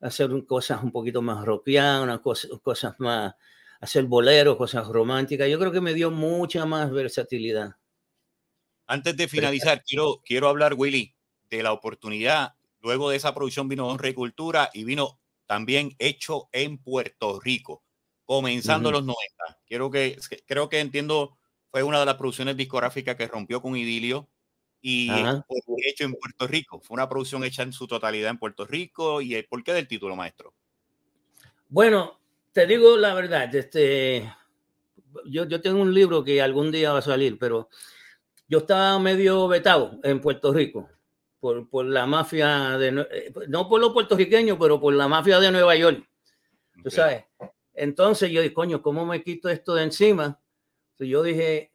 hacer 0.00 0.30
cosas 0.46 0.82
un 0.82 0.90
poquito 0.90 1.20
más 1.20 1.44
rockeadas, 1.44 2.20
cosas, 2.20 2.50
cosas 2.62 2.94
más, 2.98 3.34
hacer 3.80 4.04
boleros, 4.04 4.56
cosas 4.56 4.88
románticas. 4.88 5.48
Yo 5.48 5.58
creo 5.58 5.72
que 5.72 5.82
me 5.82 5.92
dio 5.92 6.10
mucha 6.10 6.64
más 6.64 6.90
versatilidad. 6.90 7.76
Antes 8.90 9.16
de 9.16 9.28
finalizar, 9.28 9.84
quiero, 9.84 10.20
quiero 10.24 10.48
hablar, 10.48 10.74
Willy, 10.76 11.14
de 11.48 11.62
la 11.62 11.72
oportunidad. 11.72 12.54
Luego 12.80 13.08
de 13.08 13.18
esa 13.18 13.32
producción 13.32 13.68
vino 13.68 13.86
Honra 13.86 14.08
y 14.08 14.14
Cultura 14.14 14.68
y 14.74 14.82
vino 14.82 15.20
también 15.46 15.94
hecho 16.00 16.48
en 16.50 16.76
Puerto 16.76 17.38
Rico, 17.38 17.84
comenzando 18.24 18.90
los 18.90 19.04
90. 19.04 19.60
Quiero 19.64 19.92
que, 19.92 20.18
creo 20.44 20.68
que 20.68 20.80
entiendo 20.80 21.38
fue 21.70 21.84
una 21.84 22.00
de 22.00 22.06
las 22.06 22.16
producciones 22.16 22.56
discográficas 22.56 23.14
que 23.14 23.28
rompió 23.28 23.62
con 23.62 23.76
Idilio 23.76 24.28
y 24.82 25.08
fue 25.46 25.76
hecho 25.88 26.02
en 26.02 26.14
Puerto 26.14 26.48
Rico. 26.48 26.80
Fue 26.80 26.96
una 26.96 27.08
producción 27.08 27.44
hecha 27.44 27.62
en 27.62 27.72
su 27.72 27.86
totalidad 27.86 28.30
en 28.30 28.38
Puerto 28.38 28.66
Rico. 28.66 29.22
¿Y 29.22 29.40
por 29.44 29.62
qué 29.62 29.72
del 29.72 29.86
título, 29.86 30.16
maestro? 30.16 30.52
Bueno, 31.68 32.18
te 32.52 32.66
digo 32.66 32.96
la 32.96 33.14
verdad, 33.14 33.54
este, 33.54 34.28
yo, 35.26 35.44
yo 35.44 35.60
tengo 35.60 35.80
un 35.80 35.94
libro 35.94 36.24
que 36.24 36.42
algún 36.42 36.72
día 36.72 36.92
va 36.92 36.98
a 36.98 37.02
salir, 37.02 37.38
pero 37.38 37.68
yo 38.50 38.58
estaba 38.58 38.98
medio 38.98 39.46
vetado 39.46 40.00
en 40.02 40.20
Puerto 40.20 40.52
Rico. 40.52 40.88
por, 41.38 41.70
por 41.70 41.86
la 41.86 42.04
mafia, 42.04 42.76
de, 42.76 43.06
eh, 43.10 43.32
no 43.48 43.68
por 43.68 43.80
los 43.80 43.92
puertorriqueños, 43.92 44.58
pero 44.60 44.78
por 44.78 44.92
la 44.92 45.06
mafia 45.06 45.38
de 45.38 45.52
Nueva 45.52 45.76
York. 45.76 46.04
Tú 46.82 46.90
sabes. 46.90 47.24
Entonces 47.72 48.30
yo 48.30 48.42
dije, 48.42 48.52
coño, 48.52 48.82
¿cómo 48.82 49.06
me 49.06 49.22
quito 49.22 49.48
esto 49.48 49.74
de 49.74 49.84
encima? 49.84 50.42
Entonces 50.90 51.08
yo 51.12 51.22
dije, 51.22 51.70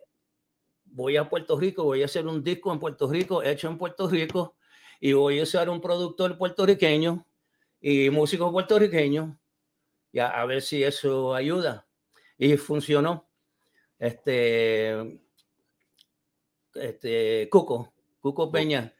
voy 0.84 1.16
a 1.16 1.30
Puerto 1.30 1.58
Rico, 1.58 1.86
voy 1.86 2.02
a 2.02 2.06
hacer 2.06 2.28
un 2.28 2.44
disco 2.44 2.72
en 2.74 2.80
Puerto 2.80 3.10
Rico, 3.10 3.42
hecho 3.42 3.70
en 3.70 3.78
Puerto 3.78 4.10
Rico, 4.10 4.58
y 5.00 5.14
voy 5.14 5.40
a 5.40 5.44
usar 5.44 5.70
un 5.70 5.80
productor 5.80 6.38
puertorriqueño 6.38 7.26
y 7.80 8.10
músico 8.10 8.52
puertorriqueño, 8.52 9.40
y 10.12 10.20
a, 10.20 10.46
ver 10.46 10.62
si 10.62 10.84
eso 10.84 11.34
ayuda. 11.34 11.88
Y 12.38 12.58
funcionó. 12.58 13.28
Este, 13.98 15.25
este, 16.76 17.50
Cuco, 17.50 17.94
Cuco 18.20 18.52
Peña. 18.52 18.94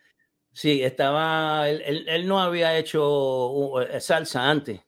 Sí, 0.52 0.82
estaba, 0.82 1.70
él, 1.70 2.06
él, 2.08 2.28
no 2.28 2.40
había 2.40 2.78
hecho 2.78 3.82
eh, 3.82 4.00
salsa 4.00 4.50
antes, 4.50 4.82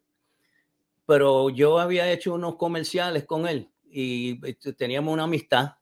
pero 1.06 1.50
yo 1.50 1.80
había 1.80 2.10
hecho 2.12 2.34
unos 2.34 2.56
comerciales 2.56 3.26
con 3.26 3.48
él 3.48 3.70
y 3.90 4.40
este, 4.48 4.74
teníamos 4.74 5.14
una 5.14 5.24
amistad 5.24 5.76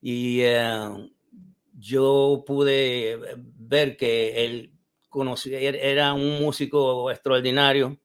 y 0.00 0.40
eh, 0.42 1.10
yo 1.76 2.44
pude 2.46 3.18
ver 3.58 3.96
que 3.96 4.44
él 4.44 4.72
conocía, 5.08 5.58
er, 5.58 5.76
era 5.76 6.12
un 6.14 6.40
músico 6.40 7.10
extraordinario 7.10 7.98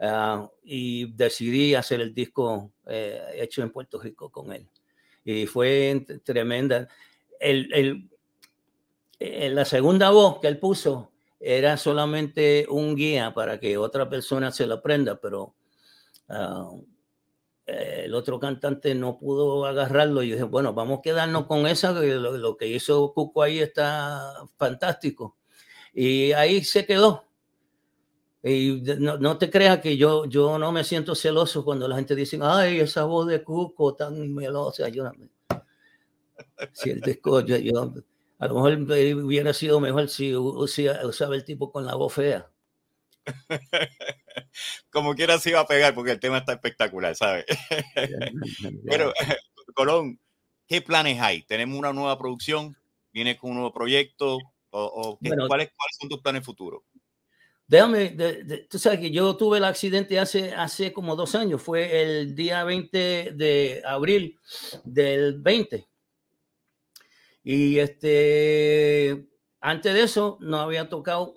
uh, 0.00 0.48
y 0.62 1.12
decidí 1.12 1.74
hacer 1.74 2.00
el 2.00 2.14
disco 2.14 2.72
eh, 2.86 3.20
hecho 3.34 3.62
en 3.62 3.70
Puerto 3.70 4.00
Rico 4.00 4.30
con 4.30 4.52
él. 4.52 4.68
Y 5.24 5.46
fue 5.46 6.04
tremenda. 6.22 6.88
El, 7.40 7.72
el, 7.72 8.10
eh, 9.18 9.50
la 9.50 9.64
segunda 9.64 10.10
voz 10.10 10.40
que 10.40 10.48
él 10.48 10.58
puso 10.58 11.12
era 11.40 11.76
solamente 11.76 12.66
un 12.68 12.94
guía 12.94 13.32
para 13.34 13.60
que 13.60 13.76
otra 13.78 14.08
persona 14.08 14.50
se 14.52 14.66
lo 14.66 14.74
aprenda, 14.74 15.20
pero 15.20 15.54
uh, 16.28 16.84
el 17.66 18.14
otro 18.14 18.38
cantante 18.38 18.94
no 18.94 19.18
pudo 19.18 19.66
agarrarlo 19.66 20.22
y 20.22 20.32
dije, 20.32 20.44
bueno, 20.44 20.72
vamos 20.72 20.98
a 20.98 21.02
quedarnos 21.02 21.46
con 21.46 21.66
esa, 21.66 21.92
lo, 21.92 22.36
lo 22.36 22.56
que 22.56 22.68
hizo 22.68 23.12
Cuco 23.12 23.42
ahí 23.42 23.58
está 23.58 24.44
fantástico. 24.56 25.36
Y 25.92 26.32
ahí 26.32 26.62
se 26.62 26.86
quedó. 26.86 27.24
Y 28.42 28.82
no, 28.98 29.18
no, 29.18 29.38
te 29.38 29.50
creas 29.50 29.80
que 29.80 29.96
yo, 29.96 30.26
yo 30.26 30.58
no 30.58 30.70
me 30.70 30.84
siento 30.84 31.16
celoso 31.16 31.64
cuando 31.64 31.88
la 31.88 31.96
gente 31.96 32.14
dice, 32.14 32.38
ay, 32.40 32.80
esa 32.80 33.04
voz 33.04 33.26
de 33.26 33.42
Cuco 33.42 33.94
tan 33.94 34.32
melosa. 34.32 34.84
Ayúdame. 34.84 35.30
Si 36.72 36.90
el 36.90 37.00
disco, 37.00 37.40
yo, 37.40 37.56
yo, 37.56 37.94
a 38.38 38.46
lo 38.48 38.54
mejor 38.54 38.72
hubiera 39.24 39.52
sido 39.52 39.80
mejor 39.80 40.08
si 40.08 40.34
usaba 40.36 41.34
el 41.34 41.44
tipo 41.44 41.72
con 41.72 41.86
la 41.86 41.94
voz 41.94 42.14
fea. 42.14 42.50
Como 44.90 45.14
quiera 45.14 45.38
se 45.38 45.50
iba 45.50 45.60
a 45.60 45.66
pegar 45.66 45.94
porque 45.94 46.12
el 46.12 46.20
tema 46.20 46.38
está 46.38 46.52
espectacular, 46.52 47.14
¿sabes? 47.16 47.44
Pero, 48.88 49.12
Colón, 49.74 50.20
¿qué 50.66 50.80
planes 50.80 51.20
hay? 51.20 51.42
¿Tenemos 51.42 51.78
una 51.78 51.92
nueva 51.92 52.18
producción? 52.18 52.76
¿Viene 53.12 53.36
con 53.36 53.50
un 53.50 53.56
nuevo 53.56 53.72
proyecto? 53.72 54.38
¿O, 54.70 55.18
¿cuáles, 55.18 55.48
¿cuáles, 55.48 55.96
son 55.98 56.08
tus 56.08 56.20
planes 56.20 56.44
futuros? 56.44 56.82
Déjame, 57.66 58.10
de, 58.10 58.66
tú 58.68 58.78
sabes 58.78 59.00
que 59.00 59.10
yo 59.10 59.36
tuve 59.36 59.58
el 59.58 59.64
accidente 59.64 60.20
hace, 60.20 60.52
hace 60.52 60.92
como 60.92 61.16
dos 61.16 61.34
años, 61.34 61.62
fue 61.62 62.02
el 62.02 62.34
día 62.34 62.62
20 62.62 63.32
de 63.32 63.82
abril 63.84 64.38
del 64.84 65.40
20. 65.40 65.86
Y 67.48 67.78
este, 67.78 69.28
antes 69.60 69.94
de 69.94 70.02
eso 70.02 70.36
no 70.40 70.58
había 70.58 70.88
tocado 70.88 71.34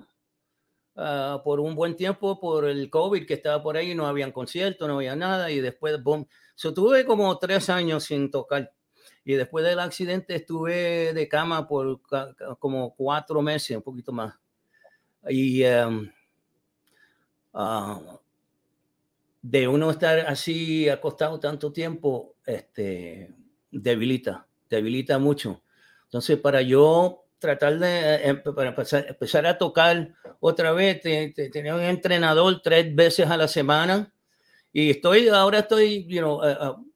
uh, 0.96 1.44
por 1.44 1.60
un 1.60 1.76
buen 1.76 1.96
tiempo 1.96 2.40
por 2.40 2.66
el 2.66 2.90
COVID 2.90 3.28
que 3.28 3.36
estaba 3.36 3.62
por 3.62 3.78
ahí, 3.78 3.94
no 3.94 4.08
habían 4.08 4.32
conciertos, 4.32 4.88
no 4.88 4.96
había 4.96 5.16
nada 5.16 5.52
y 5.52 5.62
después, 5.62 6.02
boom, 6.02 6.28
so, 6.56 6.74
tuve 6.74 7.06
como 7.06 7.38
tres 7.38 7.70
años 7.70 8.06
sin 8.06 8.32
tocar. 8.32 8.74
Y 9.24 9.36
después 9.36 9.64
del 9.64 9.78
accidente 9.78 10.34
estuve 10.34 11.14
de 11.14 11.28
cama 11.28 11.68
por 11.68 12.02
como 12.58 12.96
cuatro 12.96 13.44
meses, 13.44 13.78
un 13.78 13.84
poquito 13.84 14.12
más. 14.12 14.34
Y 15.28 15.64
um, 15.64 16.10
uh, 17.54 18.18
de 19.44 19.68
uno 19.68 19.92
estar 19.92 20.22
así 20.22 20.90
acostado 20.90 21.40
tanto 21.40 21.72
tiempo, 21.72 22.36
este, 22.48 23.32
debilita, 23.70 24.48
debilita 24.68 25.20
mucho. 25.20 25.62
Entonces, 26.10 26.40
para 26.40 26.62
yo 26.64 27.24
tratar 27.38 27.80
de 27.80 28.16
eh, 28.16 28.36
para 28.36 28.70
empezar, 28.70 29.46
a 29.46 29.58
tocar 29.58 30.10
otra 30.40 30.72
vez, 30.72 31.02
tenía 31.02 31.76
un 31.76 31.82
entrenador 31.82 32.62
tres 32.62 32.94
veces 32.94 33.28
a 33.28 33.38
la 33.38 33.48
semana 33.48 34.12
y 34.74 34.90
estoy, 34.90 35.28
ahora 35.30 35.60
estoy, 35.60 36.06
you 36.08 36.20
know, 36.20 36.42
uh, 36.44 36.72
uh, 36.72 36.90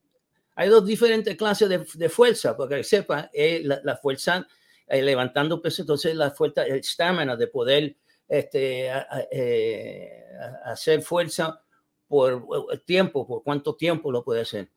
hay 0.56 0.69
dos 0.69 0.86
diferentes 0.86 1.36
clases 1.36 1.69
de, 1.69 1.86
de 1.95 2.10
fuerza, 2.10 2.56
para 2.56 2.78
que 2.78 2.84
sepa, 2.84 3.30
eh, 3.34 3.62
la, 3.63 3.82
la, 3.84 3.97
fuerza 3.97 4.47
eh, 4.88 5.02
levantando 5.02 5.62
peso, 5.62 5.82
entonces 5.82 6.15
la 6.15 6.32
fuerza, 6.32 6.63
el 6.63 6.76
estamina 6.76 7.36
de 7.36 7.47
poder 7.47 7.95
este, 8.28 8.91
eh, 9.32 10.23
hacer 10.65 11.02
fuerza 11.02 11.62
por 12.08 12.45
tiempo, 12.86 13.26
por 13.26 13.43
cuánto 13.43 13.76
tiempo 13.76 14.12
lo 14.12 14.23
puede 14.23 14.41
hacer. 14.41 14.69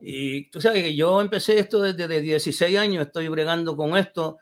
Y 0.00 0.50
tú 0.50 0.60
sabes 0.60 0.82
que 0.82 0.94
yo 0.96 1.20
empecé 1.20 1.58
esto 1.58 1.80
desde 1.80 2.08
de 2.08 2.20
16 2.20 2.76
años, 2.78 3.06
estoy 3.06 3.28
bregando 3.28 3.76
con 3.76 3.96
esto, 3.96 4.38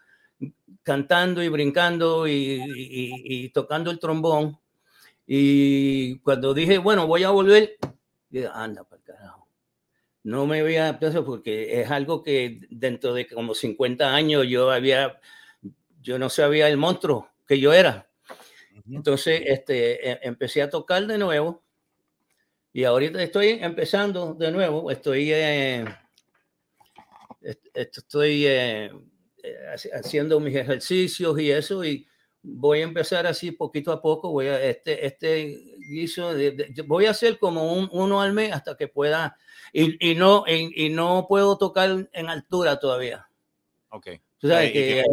cantando 0.83 1.43
y 1.43 1.49
brincando 1.49 2.27
y, 2.27 2.33
y, 2.33 3.23
y, 3.25 3.49
tocando 3.51 3.91
el 3.91 3.99
trombón. 3.99 4.59
Y 5.27 6.19
cuando 6.21 6.55
dije, 6.55 6.79
bueno, 6.79 7.07
voy 7.07 7.25
a 7.25 7.31
volver, 7.31 7.77
dije, 8.31 8.49
anda, 8.53 8.85
para 8.85 9.03
carajo. 9.03 9.49
No 10.23 10.47
me 10.47 10.63
voy 10.63 10.77
a 10.77 10.99
porque 10.99 11.81
es 11.81 11.91
algo 11.91 12.23
que 12.23 12.61
dentro 12.71 13.15
de 13.15 13.27
como 13.27 13.55
50 13.55 14.15
años 14.15 14.47
yo 14.47 14.71
había, 14.71 15.19
yo 16.03 16.19
no 16.19 16.29
sabía 16.29 16.69
el 16.69 16.77
monstruo 16.77 17.31
que 17.47 17.59
yo 17.59 17.73
era. 17.73 18.09
Entonces, 18.91 19.43
este, 19.47 20.11
e, 20.11 20.21
empecé 20.23 20.63
a 20.63 20.71
tocar 20.71 21.07
de 21.07 21.19
nuevo 21.19 21.63
y 22.73 22.85
ahorita 22.85 23.23
estoy 23.23 23.59
empezando 23.61 24.35
de 24.35 24.51
nuevo, 24.53 24.91
estoy, 24.91 25.33
eh, 25.33 25.85
estoy 27.75 28.47
eh, 28.47 28.91
haciendo 29.93 30.39
mis 30.41 30.55
ejercicios 30.55 31.39
y 31.41 31.51
eso, 31.51 31.85
y 31.85 32.07
voy 32.43 32.81
a 32.81 32.85
empezar 32.85 33.27
así 33.27 33.51
poquito 33.51 33.93
a 33.93 34.01
poco, 34.01 34.31
voy 34.31 34.47
a, 34.47 34.63
este, 34.63 35.05
este 35.05 35.77
guiso, 35.79 36.33
de, 36.33 36.73
voy 36.87 37.07
a 37.07 37.11
hacer 37.11 37.39
como 37.39 37.73
un, 37.73 37.89
uno 37.93 38.21
al 38.21 38.33
mes 38.33 38.53
hasta 38.53 38.77
que 38.77 38.89
pueda, 38.89 39.37
y, 39.73 40.11
y 40.11 40.15
no, 40.15 40.45
y, 40.47 40.87
y, 40.87 40.91
no 40.91 41.27
puedo 41.29 41.59
tocar 41.59 42.09
en 42.13 42.29
altura 42.29 42.79
todavía. 42.79 43.27
Ok. 43.91 44.09
Tú 44.39 44.49
sabes 44.49 44.73
que 44.73 45.05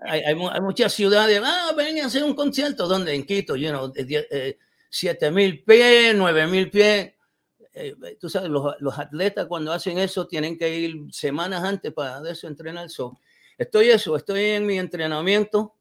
hay, 0.00 0.20
hay, 0.20 0.36
hay, 0.36 0.60
muchas 0.60 0.92
ciudades, 0.92 1.40
ah, 1.42 1.72
ven 1.74 1.98
a 2.00 2.06
hacer 2.06 2.22
un 2.22 2.34
concierto, 2.34 2.86
donde 2.86 3.14
en 3.14 3.24
Quito, 3.24 3.56
you 3.56 3.70
know, 3.70 3.90
eh, 3.96 4.58
7 4.94 5.32
mil 5.32 5.64
pies, 5.64 6.14
9 6.14 6.46
mil 6.46 6.70
pies. 6.70 7.12
Eh, 7.72 7.96
tú 8.20 8.28
sabes, 8.28 8.48
los, 8.48 8.76
los, 8.78 8.96
atletas 8.96 9.46
cuando 9.46 9.72
hacen 9.72 9.98
eso 9.98 10.28
tienen 10.28 10.56
que 10.56 10.78
ir 10.78 11.12
semanas 11.12 11.64
antes 11.64 11.92
para 11.92 12.20
de 12.20 12.30
eso 12.30 12.46
entrenar. 12.46 12.88
So, 12.88 13.18
estoy 13.58 13.88
eso, 13.90 14.14
estoy 14.14 14.44
en 14.50 14.66
mi 14.66 14.78
entrenamiento, 14.78 15.74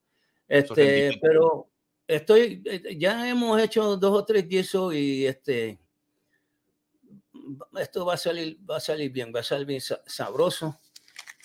este, 0.47 1.19
pero 1.21 1.69
estoy, 2.07 2.63
eh, 2.65 2.97
ya 2.97 3.29
hemos 3.29 3.61
hecho 3.61 3.97
dos 3.97 4.21
o 4.21 4.25
tres 4.25 4.47
guisos 4.47 4.95
y 4.95 5.27
este, 5.27 5.77
esto 7.79 8.07
va 8.07 8.15
a 8.15 8.17
salir, 8.17 8.57
va 8.67 8.77
a 8.77 8.79
salir 8.79 9.11
bien, 9.11 9.31
va 9.33 9.41
a 9.41 9.43
salir 9.43 9.67
bien 9.67 9.81
sabroso. 10.07 10.79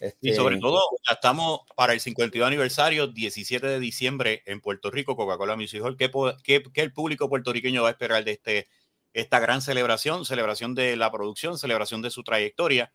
Este... 0.00 0.30
Y 0.30 0.34
sobre 0.34 0.58
todo, 0.58 0.80
ya 1.06 1.14
estamos 1.14 1.60
para 1.76 1.92
el 1.92 2.00
52 2.00 2.46
aniversario, 2.46 3.08
17 3.08 3.66
de 3.66 3.80
diciembre 3.80 4.42
en 4.46 4.60
Puerto 4.60 4.90
Rico, 4.90 5.16
Coca-Cola 5.16 5.56
Music 5.56 5.82
Hall. 5.82 5.96
¿Qué, 5.96 6.10
¿Qué, 6.42 6.62
qué, 6.72 6.82
el 6.82 6.92
público 6.92 7.28
puertorriqueño 7.28 7.82
va 7.82 7.88
a 7.88 7.92
esperar 7.92 8.24
de 8.24 8.32
este, 8.32 8.68
esta 9.12 9.40
gran 9.40 9.62
celebración? 9.62 10.24
Celebración 10.24 10.74
de 10.74 10.96
la 10.96 11.10
producción, 11.10 11.58
celebración 11.58 12.02
de 12.02 12.10
su 12.10 12.22
trayectoria, 12.22 12.92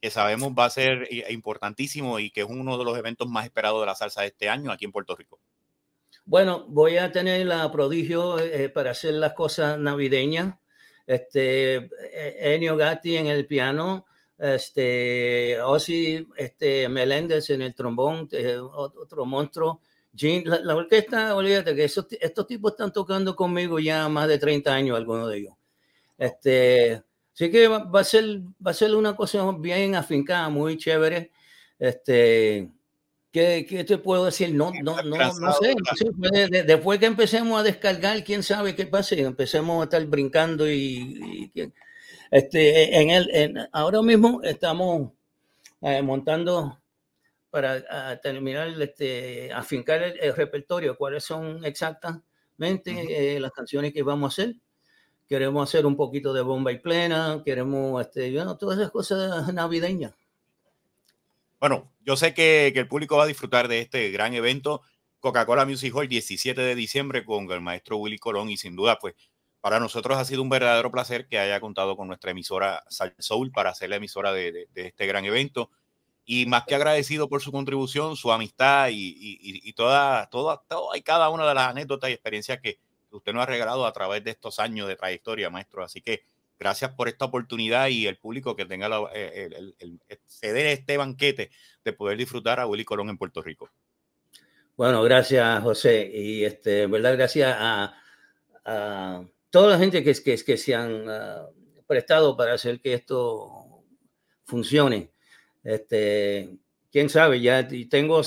que 0.00 0.10
sabemos 0.10 0.52
va 0.56 0.66
a 0.66 0.70
ser 0.70 1.08
importantísimo 1.30 2.18
y 2.18 2.30
que 2.30 2.42
es 2.42 2.46
uno 2.48 2.78
de 2.78 2.84
los 2.84 2.96
eventos 2.98 3.28
más 3.28 3.46
esperados 3.46 3.80
de 3.80 3.86
la 3.86 3.94
salsa 3.94 4.20
de 4.20 4.28
este 4.28 4.48
año 4.48 4.70
aquí 4.70 4.84
en 4.84 4.92
Puerto 4.92 5.16
Rico. 5.16 5.40
Bueno, 6.26 6.64
voy 6.68 6.96
a 6.96 7.12
tener 7.12 7.44
la 7.46 7.70
prodigio 7.70 8.38
eh, 8.38 8.70
para 8.70 8.92
hacer 8.92 9.14
las 9.14 9.34
cosas 9.34 9.78
navideñas. 9.78 10.54
Este, 11.06 11.74
eh, 11.76 12.54
Enio 12.54 12.76
Gatti 12.76 13.16
en 13.18 13.26
el 13.26 13.46
piano, 13.46 14.06
este, 14.38 15.60
Ozzy 15.60 16.26
este, 16.36 16.88
Meléndez 16.88 17.50
en 17.50 17.62
el 17.62 17.74
trombón, 17.74 18.28
eh, 18.32 18.58
otro 18.58 19.24
monstruo. 19.24 19.80
Jean, 20.12 20.42
la, 20.46 20.60
la, 20.60 20.76
orquesta, 20.76 21.34
olvídate 21.34 21.74
que 21.74 21.84
esos, 21.84 22.06
estos 22.20 22.46
tipos 22.46 22.72
están 22.72 22.92
tocando 22.92 23.34
conmigo 23.34 23.80
ya 23.80 24.08
más 24.08 24.28
de 24.28 24.38
30 24.38 24.72
años, 24.72 24.96
algunos 24.96 25.30
de 25.30 25.38
ellos. 25.38 25.54
Este, 26.16 27.02
así 27.34 27.50
que 27.50 27.66
va, 27.66 27.78
va, 27.84 28.00
a 28.00 28.04
ser, 28.04 28.40
va 28.64 28.70
a 28.70 28.74
ser 28.74 28.94
una 28.94 29.16
cosa 29.16 29.50
bien 29.58 29.94
afincada, 29.96 30.48
muy 30.48 30.76
chévere. 30.76 31.32
Este, 31.78 32.70
¿Qué, 33.34 33.66
¿Qué, 33.68 33.82
te 33.82 33.98
puedo 33.98 34.26
decir? 34.26 34.54
No, 34.54 34.70
no, 34.80 35.02
no, 35.02 35.16
no 35.16 35.52
sé. 35.54 35.74
después 36.64 37.00
que 37.00 37.06
empecemos 37.06 37.58
a 37.58 37.64
descargar, 37.64 38.22
quién 38.22 38.44
sabe 38.44 38.76
qué 38.76 38.86
pase. 38.86 39.20
Empecemos 39.20 39.80
a 39.80 39.84
estar 39.84 40.06
brincando 40.06 40.70
y, 40.70 41.50
este, 42.34 43.00
en 43.00 43.10
el, 43.10 43.30
en, 43.32 43.68
ahora 43.70 44.02
mismo 44.02 44.42
estamos 44.42 45.12
eh, 45.80 46.02
montando 46.02 46.76
para 47.48 48.20
terminar, 48.20 48.70
este, 48.82 49.52
afincar 49.52 50.02
el, 50.02 50.34
repertorio, 50.34 50.96
cuáles 50.96 51.22
son 51.22 51.64
exactamente 51.64 53.36
eh, 53.36 53.38
las 53.38 53.52
canciones 53.52 53.92
que 53.92 54.02
vamos 54.02 54.26
a 54.26 54.42
hacer. 54.42 54.56
Queremos 55.28 55.68
hacer 55.68 55.86
un 55.86 55.96
poquito 55.96 56.32
de 56.32 56.42
bomba 56.42 56.72
y 56.72 56.80
plena, 56.80 57.40
queremos 57.44 58.04
este, 58.04 58.32
todas 58.58 58.80
esas 58.80 58.90
cosas 58.90 59.54
navideñas. 59.54 60.12
Bueno, 61.60 61.92
yo 62.04 62.16
sé 62.16 62.34
que, 62.34 62.66
el 62.66 62.88
público 62.88 63.16
va 63.16 63.22
a 63.22 63.28
disfrutar 63.28 63.68
de 63.68 63.78
este 63.78 64.10
gran 64.10 64.34
evento, 64.34 64.82
Coca-Cola 65.20 65.64
Music 65.64 65.94
Hall, 65.94 66.08
17 66.08 66.60
de 66.60 66.74
diciembre, 66.74 67.24
con 67.24 67.48
el 67.52 67.60
maestro 67.60 67.98
Willy 67.98 68.18
Colón, 68.18 68.50
y 68.50 68.56
sin 68.56 68.74
duda, 68.74 68.98
pues, 68.98 69.14
para 69.64 69.80
nosotros 69.80 70.18
ha 70.18 70.26
sido 70.26 70.42
un 70.42 70.50
verdadero 70.50 70.92
placer 70.92 71.26
que 71.26 71.38
haya 71.38 71.58
contado 71.58 71.96
con 71.96 72.06
nuestra 72.06 72.32
emisora 72.32 72.84
Sal 72.90 73.14
Soul 73.18 73.50
para 73.50 73.72
ser 73.72 73.88
la 73.88 73.96
emisora 73.96 74.30
de, 74.30 74.68
este 74.74 75.06
gran 75.06 75.24
evento. 75.24 75.70
Y 76.26 76.44
más 76.44 76.64
que 76.64 76.74
agradecido 76.74 77.30
por 77.30 77.40
su 77.40 77.50
contribución, 77.50 78.14
su 78.14 78.30
amistad 78.30 78.90
y, 78.92 79.72
toda, 79.72 80.28
toda, 80.28 80.60
toda 80.68 80.98
y 80.98 81.00
cada 81.00 81.30
una 81.30 81.48
de 81.48 81.54
las 81.54 81.70
anécdotas 81.70 82.10
y 82.10 82.12
experiencias 82.12 82.60
que 82.60 82.78
usted 83.10 83.32
nos 83.32 83.42
ha 83.42 83.46
regalado 83.46 83.86
a 83.86 83.92
través 83.94 84.22
de 84.22 84.32
estos 84.32 84.58
años 84.58 84.86
de 84.86 84.96
trayectoria, 84.96 85.48
maestro. 85.48 85.82
Así 85.82 86.02
que 86.02 86.26
gracias 86.58 86.92
por 86.92 87.08
esta 87.08 87.24
oportunidad 87.24 87.88
y 87.88 88.06
el 88.06 88.18
público 88.18 88.54
que 88.54 88.66
tenga 88.66 88.90
eh, 89.14 89.48
el, 89.50 89.74
el, 89.78 89.98
ceder 90.26 90.66
este 90.66 90.98
banquete 90.98 91.50
de 91.82 91.92
poder 91.94 92.18
disfrutar 92.18 92.60
a 92.60 92.66
Willy 92.66 92.84
Colón 92.84 93.08
en 93.08 93.16
Puerto 93.16 93.40
Rico. 93.40 93.70
Bueno, 94.76 95.02
gracias 95.02 95.62
José 95.62 96.10
y 96.12 96.44
este, 96.44 96.86
verdad 96.86 97.14
gracias 97.16 97.56
a, 97.58 97.94
toda 99.54 99.70
la 99.70 99.78
gente 99.78 100.02
que, 100.02 100.12
que, 100.12 100.36
que 100.36 100.56
se 100.56 100.74
han 100.74 101.08
ah, 101.08 101.46
prestado 101.86 102.36
para 102.36 102.54
hacer 102.54 102.80
que 102.80 102.92
esto 102.92 103.84
funcione. 104.42 105.12
Este, 105.62 106.58
quién 106.90 107.08
sabe, 107.08 107.40
ya 107.40 107.68
tengo 107.88 108.20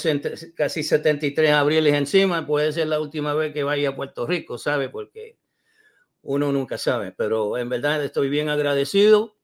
casi 0.55 0.83
73 0.83 1.51
abriles 1.51 1.95
encima, 1.95 2.47
puede 2.47 2.71
ser 2.71 2.87
la 2.87 3.01
última 3.01 3.33
vez 3.33 3.51
que 3.51 3.63
vaya 3.63 3.89
a 3.89 3.95
Puerto 3.97 4.25
Rico, 4.25 4.57
¿sabe? 4.57 4.87
Porque 4.87 5.37
uno 6.21 6.53
nunca 6.53 6.77
sabe, 6.77 7.11
pero 7.11 7.57
en 7.57 7.67
verdad 7.67 8.01
estoy 8.05 8.29
bien 8.29 8.47
agradecido 8.47 9.35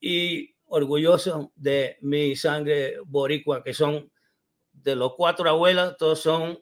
y 0.00 0.56
orgulloso 0.64 1.52
de 1.54 1.98
mi 2.00 2.34
sangre 2.34 2.96
boricua, 3.06 3.62
que 3.62 3.74
son 3.74 4.10
de 4.72 4.96
los 4.96 5.14
cuatro 5.14 5.48
abuelas, 5.48 5.96
todos 5.96 6.18
son 6.18 6.58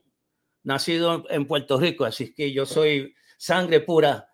nacidos 0.65 1.25
en 1.31 1.47
Puerto 1.47 1.81
Rico, 1.81 2.05
así 2.05 2.35
que 2.35 2.53
yo 2.53 2.67
soy 2.67 3.15
sangre 3.39 3.81
pura 3.81 4.27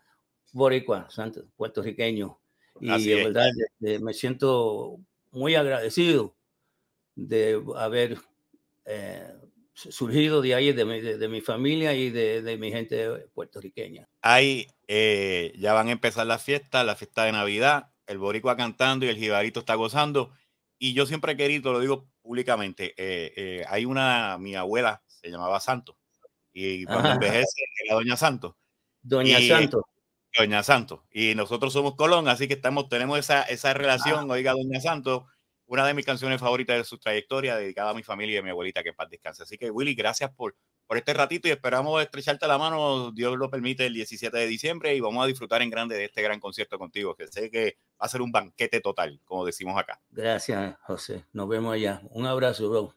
boricua, 0.56 1.08
puertorriqueño. 1.56 2.38
Y 2.80 3.12
en 3.12 3.24
verdad 3.24 3.48
este, 3.48 3.98
me 4.00 4.12
siento 4.12 4.98
muy 5.30 5.54
agradecido 5.54 6.34
de 7.14 7.62
haber 7.76 8.18
eh, 8.84 9.32
surgido 9.74 10.42
de 10.42 10.54
ahí, 10.54 10.72
de 10.72 10.84
mi, 10.84 11.00
de, 11.00 11.28
mi 11.28 11.40
familia 11.40 11.94
y 11.94 12.10
de, 12.10 12.42
de, 12.42 12.56
mi 12.56 12.70
gente 12.70 13.28
puertorriqueña. 13.34 14.08
Ahí 14.22 14.66
eh, 14.88 15.52
ya 15.58 15.72
van 15.72 15.88
a 15.88 15.92
empezar 15.92 16.26
las 16.26 16.42
fiestas, 16.42 16.84
la 16.84 16.96
fiesta 16.96 17.24
de 17.24 17.32
Navidad, 17.32 17.92
el 18.06 18.18
boricua 18.18 18.56
cantando 18.56 19.06
y 19.06 19.10
el 19.10 19.16
jibarito 19.16 19.60
está 19.60 19.74
gozando. 19.74 20.32
Y 20.78 20.92
yo 20.92 21.06
siempre 21.06 21.32
he 21.32 21.36
querido, 21.36 21.72
lo 21.72 21.80
digo 21.80 22.08
públicamente, 22.22 22.94
eh, 22.96 23.32
eh, 23.36 23.64
hay 23.68 23.84
una, 23.84 24.36
mi 24.38 24.54
abuela 24.54 25.02
se 25.06 25.30
llamaba 25.30 25.60
Santo 25.60 25.96
y 26.52 26.84
cuando 26.84 27.12
envejece 27.12 27.62
era 27.84 27.94
Doña 27.94 28.16
Santo. 28.16 28.56
Doña 29.02 29.40
Santo. 29.40 29.86
Doña 30.38 30.62
Santo. 30.62 31.04
Y 31.10 31.34
nosotros 31.34 31.72
somos 31.72 31.94
Colón, 31.96 32.28
así 32.28 32.48
que 32.48 32.54
estamos, 32.54 32.88
tenemos 32.88 33.18
esa, 33.18 33.42
esa 33.42 33.74
relación, 33.74 34.30
oiga, 34.30 34.52
Doña 34.52 34.80
Santo 34.80 35.26
una 35.66 35.86
de 35.86 35.94
mis 35.94 36.06
canciones 36.06 36.40
favoritas 36.40 36.76
de 36.76 36.84
su 36.84 36.98
trayectoria, 36.98 37.56
dedicada 37.56 37.90
a 37.90 37.94
mi 37.94 38.02
familia 38.02 38.36
y 38.36 38.38
a 38.38 38.42
mi 38.42 38.50
abuelita, 38.50 38.82
que 38.82 38.92
paz 38.92 39.08
descanse. 39.10 39.42
Así 39.42 39.58
que, 39.58 39.70
Willy, 39.70 39.94
gracias 39.94 40.30
por, 40.30 40.56
por 40.86 40.96
este 40.96 41.12
ratito 41.12 41.48
y 41.48 41.50
esperamos 41.50 42.00
estrecharte 42.02 42.46
la 42.46 42.58
mano, 42.58 43.10
Dios 43.12 43.36
lo 43.36 43.50
permite, 43.50 43.86
el 43.86 43.94
17 43.94 44.36
de 44.36 44.46
diciembre 44.46 44.94
y 44.94 45.00
vamos 45.00 45.24
a 45.24 45.26
disfrutar 45.26 45.62
en 45.62 45.70
grande 45.70 45.96
de 45.96 46.04
este 46.04 46.22
gran 46.22 46.40
concierto 46.40 46.78
contigo, 46.78 47.14
que 47.14 47.26
sé 47.26 47.50
que 47.50 47.78
va 48.00 48.06
a 48.06 48.08
ser 48.08 48.22
un 48.22 48.30
banquete 48.30 48.80
total, 48.80 49.20
como 49.24 49.44
decimos 49.44 49.78
acá. 49.78 50.00
Gracias, 50.10 50.76
José. 50.82 51.24
Nos 51.32 51.48
vemos 51.48 51.74
allá. 51.74 52.00
Un 52.10 52.26
abrazo, 52.26 52.70
bro. 52.70 52.94